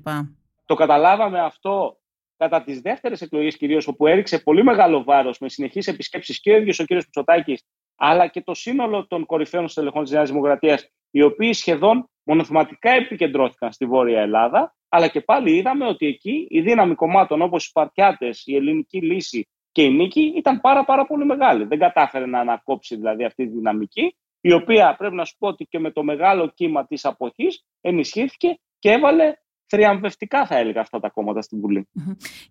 Το 0.71 0.77
καταλάβαμε 0.77 1.39
αυτό 1.39 1.97
κατά 2.38 2.63
τις 2.63 2.81
δεύτερες 2.81 3.21
εκλογές 3.21 3.57
κυρίως, 3.57 3.88
όπου 3.88 4.07
έριξε 4.07 4.39
πολύ 4.39 4.63
μεγάλο 4.63 5.03
βάρος 5.03 5.39
με 5.39 5.49
συνεχείς 5.49 5.88
επισκέψεις 5.88 6.39
και 6.39 6.51
ο 6.51 6.57
ίδιος 6.57 6.79
ο 6.79 6.84
κ. 6.86 6.91
Μητσοτάκης, 6.91 7.63
αλλά 7.95 8.27
και 8.27 8.41
το 8.41 8.53
σύνολο 8.53 9.07
των 9.07 9.25
κορυφαίων 9.25 9.67
στελεχών 9.67 10.03
της 10.03 10.12
Νέας 10.12 10.29
Δημοκρατίας, 10.29 10.89
οι 11.12 11.21
οποίοι 11.21 11.53
σχεδόν 11.53 12.10
μονοθεματικά 12.23 12.91
επικεντρώθηκαν 12.91 13.71
στη 13.71 13.86
Βόρεια 13.86 14.21
Ελλάδα. 14.21 14.75
Αλλά 14.89 15.07
και 15.07 15.21
πάλι 15.21 15.55
είδαμε 15.55 15.86
ότι 15.88 16.05
εκεί 16.05 16.47
η 16.49 16.62
δύναμη 16.62 16.95
κομμάτων 16.95 17.41
όπως 17.41 17.65
οι 17.65 17.67
Σπαρτιάτε, 17.67 18.29
η 18.45 18.55
Ελληνική 18.55 19.01
Λύση 19.01 19.47
και 19.71 19.84
η 19.84 19.89
Νίκη 19.89 20.34
ήταν 20.36 20.62
πάρα, 20.62 20.84
πάρα 20.84 21.05
πολύ 21.05 21.25
μεγάλη. 21.25 21.63
Δεν 21.63 21.79
κατάφερε 21.79 22.25
να 22.25 22.39
ανακόψει 22.39 22.95
δηλαδή 22.95 23.23
αυτή 23.23 23.47
τη 23.47 23.51
δυναμική, 23.51 24.15
η 24.41 24.53
οποία 24.53 24.95
πρέπει 24.97 25.15
να 25.15 25.25
σου 25.25 25.36
πω 25.38 25.47
ότι 25.47 25.65
και 25.65 25.79
με 25.79 25.91
το 25.91 26.03
μεγάλο 26.03 26.47
κύμα 26.47 26.86
της 26.88 27.05
αποχής 27.05 27.65
ενισχύθηκε 27.81 28.60
και 28.79 28.91
έβαλε 28.91 29.34
θριαμβευτικά 29.71 30.45
θα 30.45 30.57
έλεγα 30.57 30.81
αυτά 30.81 30.99
τα 30.99 31.10
κόμματα 31.10 31.41
στην 31.41 31.60
Βουλή. 31.60 31.88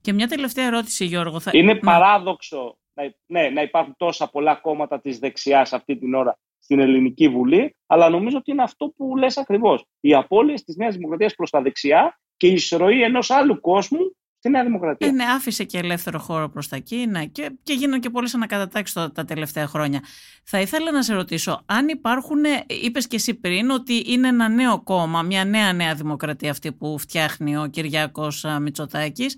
Και 0.00 0.12
μια 0.12 0.28
τελευταία 0.28 0.66
ερώτηση 0.66 1.04
Γιώργο. 1.04 1.40
Θα... 1.40 1.50
Είναι 1.54 1.74
παράδοξο 1.74 2.78
να, 2.92 3.14
ναι, 3.26 3.48
να 3.48 3.62
υπάρχουν 3.62 3.94
τόσα 3.96 4.30
πολλά 4.30 4.54
κόμματα 4.54 5.00
της 5.00 5.18
δεξιάς 5.18 5.72
αυτή 5.72 5.98
την 5.98 6.14
ώρα 6.14 6.38
στην 6.58 6.80
Ελληνική 6.80 7.28
Βουλή, 7.28 7.76
αλλά 7.86 8.08
νομίζω 8.08 8.36
ότι 8.36 8.50
είναι 8.50 8.62
αυτό 8.62 8.88
που 8.96 9.16
λες 9.16 9.36
ακριβώς. 9.38 9.84
Οι 10.00 10.14
απώλειες 10.14 10.64
της 10.64 10.76
Νέας 10.76 10.94
Δημοκρατίας 10.94 11.34
προς 11.34 11.50
τα 11.50 11.62
δεξιά 11.62 12.18
και 12.36 12.46
η 12.46 12.52
εισρωή 12.52 13.02
ενός 13.02 13.30
άλλου 13.30 13.60
κόσμου 13.60 14.16
στη 14.40 14.50
Νέα 14.50 14.64
Δημοκρατία. 14.64 15.08
Ε, 15.08 15.10
ναι, 15.10 15.24
άφησε 15.24 15.64
και 15.64 15.78
ελεύθερο 15.78 16.18
χώρο 16.18 16.48
προς 16.48 16.68
τα 16.68 16.76
εκεί 16.76 17.06
ναι, 17.06 17.26
και, 17.26 17.50
και 17.62 17.72
γίνανε 17.72 17.98
και 17.98 18.10
πολλές 18.10 18.34
ανακατατάξεις 18.34 19.10
τα 19.12 19.24
τελευταία 19.24 19.66
χρόνια. 19.66 20.00
Θα 20.44 20.60
ήθελα 20.60 20.92
να 20.92 21.02
σε 21.02 21.14
ρωτήσω, 21.14 21.62
αν 21.66 21.88
υπάρχουν, 21.88 22.38
είπες 22.82 23.06
και 23.06 23.16
εσύ 23.16 23.34
πριν, 23.34 23.70
ότι 23.70 24.02
είναι 24.06 24.28
ένα 24.28 24.48
νέο 24.48 24.82
κόμμα, 24.82 25.22
μια 25.22 25.44
νέα 25.44 25.72
Νέα 25.72 25.94
Δημοκρατία 25.94 26.50
αυτή 26.50 26.72
που 26.72 26.98
φτιάχνει 26.98 27.56
ο 27.56 27.66
Κυριάκος 27.66 28.46
Μητσοτάκης. 28.60 29.36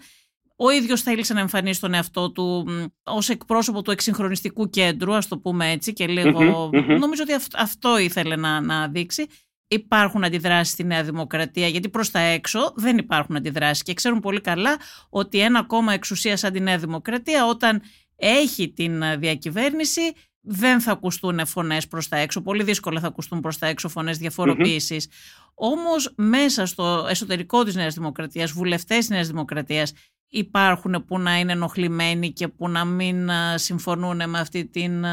Ο 0.56 0.70
ίδιος 0.70 1.02
θέλησε 1.02 1.34
να 1.34 1.40
εμφανίσει 1.40 1.80
τον 1.80 1.94
εαυτό 1.94 2.32
του 2.32 2.66
ως 3.04 3.28
εκπρόσωπο 3.28 3.82
του 3.82 3.90
εξυγχρονιστικού 3.90 4.68
κέντρου, 4.70 5.14
ας 5.14 5.28
το 5.28 5.38
πούμε 5.38 5.70
έτσι, 5.70 5.92
και 5.92 6.06
λιγο 6.06 6.70
Νομίζω 6.98 7.22
ότι 7.22 7.44
αυτό 7.56 7.98
ήθελε 7.98 8.36
να, 8.36 8.60
να 8.60 8.88
δείξει 8.88 9.26
υπάρχουν 9.74 10.24
αντιδράσεις 10.24 10.72
στη 10.72 10.84
Νέα 10.84 11.02
Δημοκρατία, 11.02 11.66
γιατί 11.66 11.88
προς 11.88 12.10
τα 12.10 12.18
έξω 12.18 12.72
δεν 12.76 12.98
υπάρχουν 12.98 13.36
αντιδράσεις 13.36 13.82
και 13.82 13.94
ξέρουν 13.94 14.20
πολύ 14.20 14.40
καλά 14.40 14.76
ότι 15.08 15.38
ένα 15.40 15.62
κόμμα 15.62 15.92
εξουσίας 15.92 16.40
σαν 16.40 16.52
τη 16.52 16.60
Νέα 16.60 16.78
Δημοκρατία 16.78 17.46
όταν 17.46 17.82
έχει 18.16 18.72
την 18.72 19.02
διακυβέρνηση 19.18 20.12
δεν 20.40 20.80
θα 20.80 20.92
ακουστούν 20.92 21.46
φωνές 21.46 21.88
προς 21.88 22.08
τα 22.08 22.16
έξω, 22.16 22.40
πολύ 22.40 22.62
δύσκολα 22.62 23.00
θα 23.00 23.06
ακουστούν 23.06 23.40
προς 23.40 23.58
τα 23.58 23.66
έξω 23.66 23.88
φωνές 23.88 24.18
διαφοροποίησης. 24.18 25.06
Mm-hmm. 25.06 25.50
Όμως 25.54 26.12
μέσα 26.16 26.66
στο 26.66 27.06
εσωτερικό 27.08 27.64
της 27.64 27.74
Νέας 27.74 27.94
Δημοκρατίας, 27.94 28.52
βουλευτές 28.52 28.98
της 28.98 29.08
Νέας 29.08 29.26
Δημοκρατίας 29.26 29.92
υπάρχουν 30.28 31.04
που 31.04 31.18
να 31.18 31.38
είναι 31.38 31.52
ενοχλημένοι 31.52 32.32
και 32.32 32.48
που 32.48 32.68
να 32.68 32.84
μην 32.84 33.30
συμφωνούν 33.54 34.30
με 34.30 34.38
αυτή 34.40 34.66
την 34.66 35.04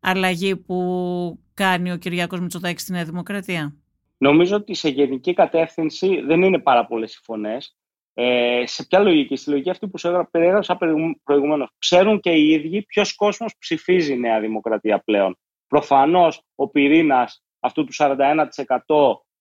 αλλαγή 0.00 0.56
που 0.56 1.38
κάνει 1.54 1.92
ο 1.92 1.96
Κυριάκος 1.96 2.40
Μητσοτάκης 2.40 2.82
στη 2.82 2.92
Νέα 2.92 3.04
Δημοκρατία; 3.04 3.74
Νομίζω 4.22 4.56
ότι 4.56 4.74
σε 4.74 4.88
γενική 4.88 5.34
κατεύθυνση 5.34 6.20
δεν 6.20 6.42
είναι 6.42 6.58
πάρα 6.58 6.86
πολλές 6.86 7.14
οι 7.14 7.20
φωνές. 7.22 7.76
Ε, 8.14 8.62
σε 8.66 8.86
ποια 8.86 8.98
λογική, 8.98 9.36
στη 9.36 9.50
λογική 9.50 9.70
αυτή 9.70 9.88
που 9.88 9.98
σου 9.98 10.28
περιέγραψα 10.30 10.78
προηγουμένως, 11.24 11.70
ξέρουν 11.78 12.20
και 12.20 12.30
οι 12.30 12.50
ίδιοι 12.50 12.82
ποιος 12.82 13.14
κόσμος 13.14 13.56
ψηφίζει 13.58 14.12
η 14.12 14.18
Νέα 14.18 14.40
Δημοκρατία 14.40 14.98
πλέον. 14.98 15.38
Προφανώς 15.66 16.42
ο 16.54 16.68
πυρήνας 16.68 17.42
αυτού 17.60 17.84
του 17.84 17.92
41% 17.92 18.46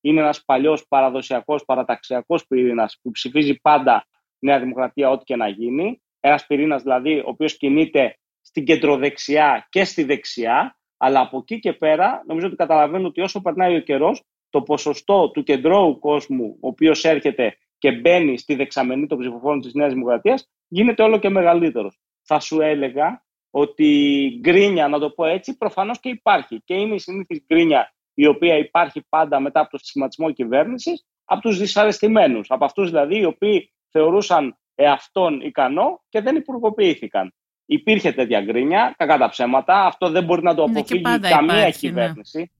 είναι 0.01 0.19
ένας 0.19 0.43
παλιός 0.45 0.87
παραδοσιακός 0.87 1.65
παραταξιακός 1.65 2.47
πυρήνας 2.47 2.99
που 3.01 3.11
ψηφίζει 3.11 3.59
πάντα 3.61 4.05
Νέα 4.39 4.59
Δημοκρατία, 4.59 5.09
ό,τι 5.09 5.23
και 5.23 5.35
να 5.35 5.47
γίνει. 5.47 6.01
Ένας 6.19 6.45
πυρήνας 6.45 6.81
δηλαδή, 6.81 7.19
ο 7.19 7.29
οποίος 7.29 7.57
κινείται 7.57 8.18
στην 8.41 8.63
κεντροδεξιά 8.65 9.67
και 9.69 9.83
στη 9.83 10.03
δεξιά. 10.03 10.77
Αλλά 10.97 11.19
από 11.19 11.37
εκεί 11.37 11.59
και 11.59 11.73
πέρα, 11.73 12.23
νομίζω 12.27 12.47
ότι 12.47 12.55
καταλαβαίνουν 12.55 13.05
ότι 13.05 13.21
όσο 13.21 13.41
περνάει 13.41 13.75
ο 13.75 13.81
καιρός, 13.81 14.23
το 14.49 14.61
ποσοστό 14.61 15.31
του 15.31 15.43
κεντρώου 15.43 15.99
κόσμου, 15.99 16.57
ο 16.61 16.67
οποίος 16.67 17.05
έρχεται 17.05 17.57
και 17.77 17.91
μπαίνει 17.91 18.37
στη 18.37 18.55
δεξαμενή 18.55 19.07
των 19.07 19.17
ψηφοφόρων 19.17 19.61
της 19.61 19.73
Νέας 19.73 19.93
Δημοκρατίας, 19.93 20.49
γίνεται 20.67 21.03
όλο 21.03 21.19
και 21.19 21.29
μεγαλύτερος. 21.29 21.99
Θα 22.21 22.39
σου 22.39 22.61
έλεγα 22.61 23.23
ότι 23.49 23.85
η 23.85 24.39
γκρίνια, 24.39 24.87
να 24.87 24.99
το 24.99 25.09
πω 25.09 25.25
έτσι, 25.25 25.57
προφανώς 25.57 25.99
και 25.99 26.09
υπάρχει. 26.09 26.61
Και 26.65 26.73
είναι 26.73 26.93
η 26.93 26.99
συνήθις 26.99 27.43
γκρίνια 27.45 27.93
η 28.13 28.25
οποία 28.25 28.57
υπάρχει 28.57 29.01
πάντα 29.09 29.39
μετά 29.39 29.59
από 29.59 29.69
το 29.69 29.77
σχηματισμό 29.77 30.31
κυβέρνησης, 30.31 31.05
από 31.25 31.41
τους 31.41 31.57
δυσαρεστημένους. 31.57 32.49
Από 32.49 32.65
αυτούς 32.65 32.89
δηλαδή 32.89 33.19
οι 33.19 33.25
οποίοι 33.25 33.73
θεωρούσαν 33.89 34.57
εαυτόν 34.75 35.41
ικανό 35.41 36.03
και 36.09 36.21
δεν 36.21 36.35
υπουργοποιήθηκαν. 36.35 37.33
Υπήρχε 37.71 38.11
τέτοια 38.11 38.41
γκρίνια, 38.41 38.95
κακά 38.97 39.17
τα 39.17 39.29
ψέματα. 39.29 39.85
Αυτό 39.85 40.09
δεν 40.09 40.23
μπορεί 40.23 40.43
να 40.43 40.55
το 40.55 40.67
ναι, 40.67 40.79
αποφύγει 40.79 41.01
καμία 41.01 41.29
υπάρχει, 41.29 41.85
ναι. 41.85 41.91
κυβέρνηση 41.91 42.51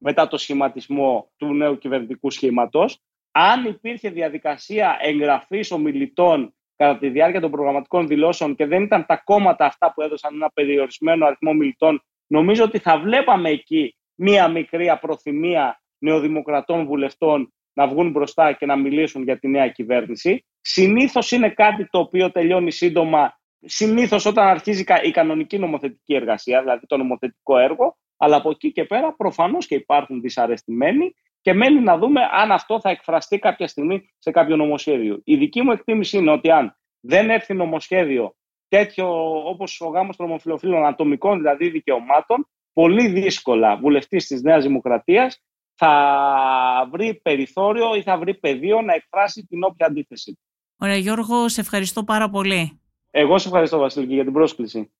μετά 0.00 0.28
το 0.28 0.38
σχηματισμό 0.38 1.30
του 1.36 1.54
νέου 1.54 1.78
κυβερνητικού 1.78 2.30
σχήματος. 2.30 2.98
Αν 3.30 3.64
υπήρχε 3.64 4.10
διαδικασία 4.10 4.96
εγγραφής 5.00 5.70
ομιλητών 5.70 6.54
κατά 6.76 6.98
τη 6.98 7.08
διάρκεια 7.08 7.40
των 7.40 7.50
προγραμματικών 7.50 8.06
δηλώσεων 8.06 8.54
και 8.54 8.66
δεν 8.66 8.82
ήταν 8.82 9.06
τα 9.06 9.16
κόμματα 9.16 9.64
αυτά 9.64 9.92
που 9.92 10.02
έδωσαν 10.02 10.34
ένα 10.34 10.50
περιορισμένο 10.54 11.26
αριθμό 11.26 11.52
μιλητών, 11.52 12.02
νομίζω 12.26 12.64
ότι 12.64 12.78
θα 12.78 12.98
βλέπαμε 12.98 13.50
εκεί 13.50 13.96
μία 14.14 14.48
μικρή 14.48 14.90
απροθυμία 14.90 15.82
νεοδημοκρατών 15.98 16.86
βουλευτών 16.86 17.52
να 17.72 17.86
βγουν 17.86 18.10
μπροστά 18.10 18.52
και 18.52 18.66
να 18.66 18.76
μιλήσουν 18.76 19.22
για 19.22 19.38
τη 19.38 19.48
νέα 19.48 19.68
κυβέρνηση. 19.68 20.44
Συνήθως 20.60 21.30
είναι 21.30 21.50
κάτι 21.50 21.88
το 21.90 21.98
οποίο 21.98 22.30
τελειώνει 22.30 22.70
σύντομα, 22.70 23.39
συνήθως 23.60 24.26
όταν 24.26 24.46
αρχίζει 24.46 24.84
η 25.02 25.10
κανονική 25.10 25.58
νομοθετική 25.58 26.14
εργασία, 26.14 26.60
δηλαδή 26.60 26.86
το 26.86 26.96
νομοθετικό 26.96 27.58
έργο, 27.58 27.96
αλλά 28.16 28.36
από 28.36 28.50
εκεί 28.50 28.72
και 28.72 28.84
πέρα 28.84 29.14
προφανώς 29.14 29.66
και 29.66 29.74
υπάρχουν 29.74 30.20
δυσαρεστημένοι 30.20 31.14
και 31.40 31.52
μένει 31.52 31.80
να 31.80 31.98
δούμε 31.98 32.20
αν 32.32 32.52
αυτό 32.52 32.80
θα 32.80 32.90
εκφραστεί 32.90 33.38
κάποια 33.38 33.66
στιγμή 33.68 34.10
σε 34.18 34.30
κάποιο 34.30 34.56
νομοσχέδιο. 34.56 35.20
Η 35.24 35.36
δική 35.36 35.62
μου 35.62 35.72
εκτίμηση 35.72 36.16
είναι 36.16 36.30
ότι 36.30 36.50
αν 36.50 36.76
δεν 37.00 37.30
έρθει 37.30 37.54
νομοσχέδιο 37.54 38.34
τέτοιο 38.68 39.08
όπως 39.48 39.80
ο 39.80 39.88
γάμος 39.88 40.16
των 40.16 40.26
ομοφυλοφίλων 40.26 40.86
ατομικών 40.86 41.36
δηλαδή 41.38 41.68
δικαιωμάτων, 41.68 42.48
πολύ 42.72 43.08
δύσκολα 43.08 43.76
βουλευτής 43.76 44.26
της 44.26 44.42
Νέας 44.42 44.64
Δημοκρατίας 44.64 45.42
θα 45.74 46.88
βρει 46.90 47.20
περιθώριο 47.22 47.94
ή 47.94 48.02
θα 48.02 48.18
βρει 48.18 48.34
πεδίο 48.34 48.82
να 48.82 48.94
εκφράσει 48.94 49.46
την 49.46 49.62
όποια 49.62 49.86
αντίθεση. 49.86 50.38
Ωραία 50.76 50.96
Γιώργο, 50.96 51.48
σε 51.48 51.60
ευχαριστώ 51.60 52.04
πάρα 52.04 52.30
πολύ. 52.30 52.79
Εγώ 53.10 53.38
σε 53.38 53.48
ευχαριστώ 53.48 53.78
Βασίλη 53.78 54.14
για 54.14 54.24
την 54.24 54.32
πρόσκληση. 54.32 54.90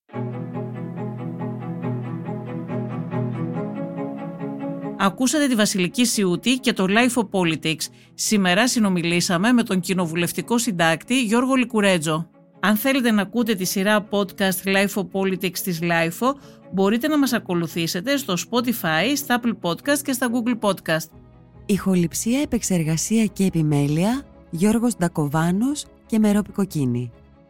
Ακούσατε 4.99 5.47
τη 5.47 5.55
Βασιλική 5.55 6.05
Σιούτη 6.05 6.59
και 6.59 6.73
το 6.73 6.87
Life 6.89 7.23
of 7.23 7.29
Politics. 7.31 7.85
Σήμερα 8.15 8.69
συνομιλήσαμε 8.69 9.53
με 9.53 9.63
τον 9.63 9.81
κοινοβουλευτικό 9.81 10.59
συντάκτη 10.59 11.23
Γιώργο 11.23 11.55
Λικουρέτζο. 11.55 12.31
Αν 12.61 12.77
θέλετε 12.77 13.11
να 13.11 13.23
ακούτε 13.23 13.55
τη 13.55 13.65
σειρά 13.65 14.09
podcast 14.11 14.65
Life 14.65 14.95
of 14.95 15.07
Politics 15.13 15.59
της 15.59 15.79
Life, 15.83 16.33
μπορείτε 16.73 17.09
να 17.09 17.19
μας 17.19 17.33
ακολουθήσετε 17.33 18.17
στο 18.17 18.35
Spotify, 18.51 19.13
στα 19.17 19.41
Apple 19.41 19.69
Podcast 19.69 19.99
και 20.05 20.13
στα 20.13 20.31
Google 20.33 20.69
Podcast. 20.69 21.09
Ηχοληψία, 21.67 22.41
επεξεργασία 22.41 23.25
και 23.25 23.45
επιμέλεια, 23.45 24.23
Γιώργος 24.51 24.97
Ντακοβάνος 24.97 25.87
και 26.07 26.19
Μερόπη 26.19 26.53
Κοκκίνη 26.53 27.13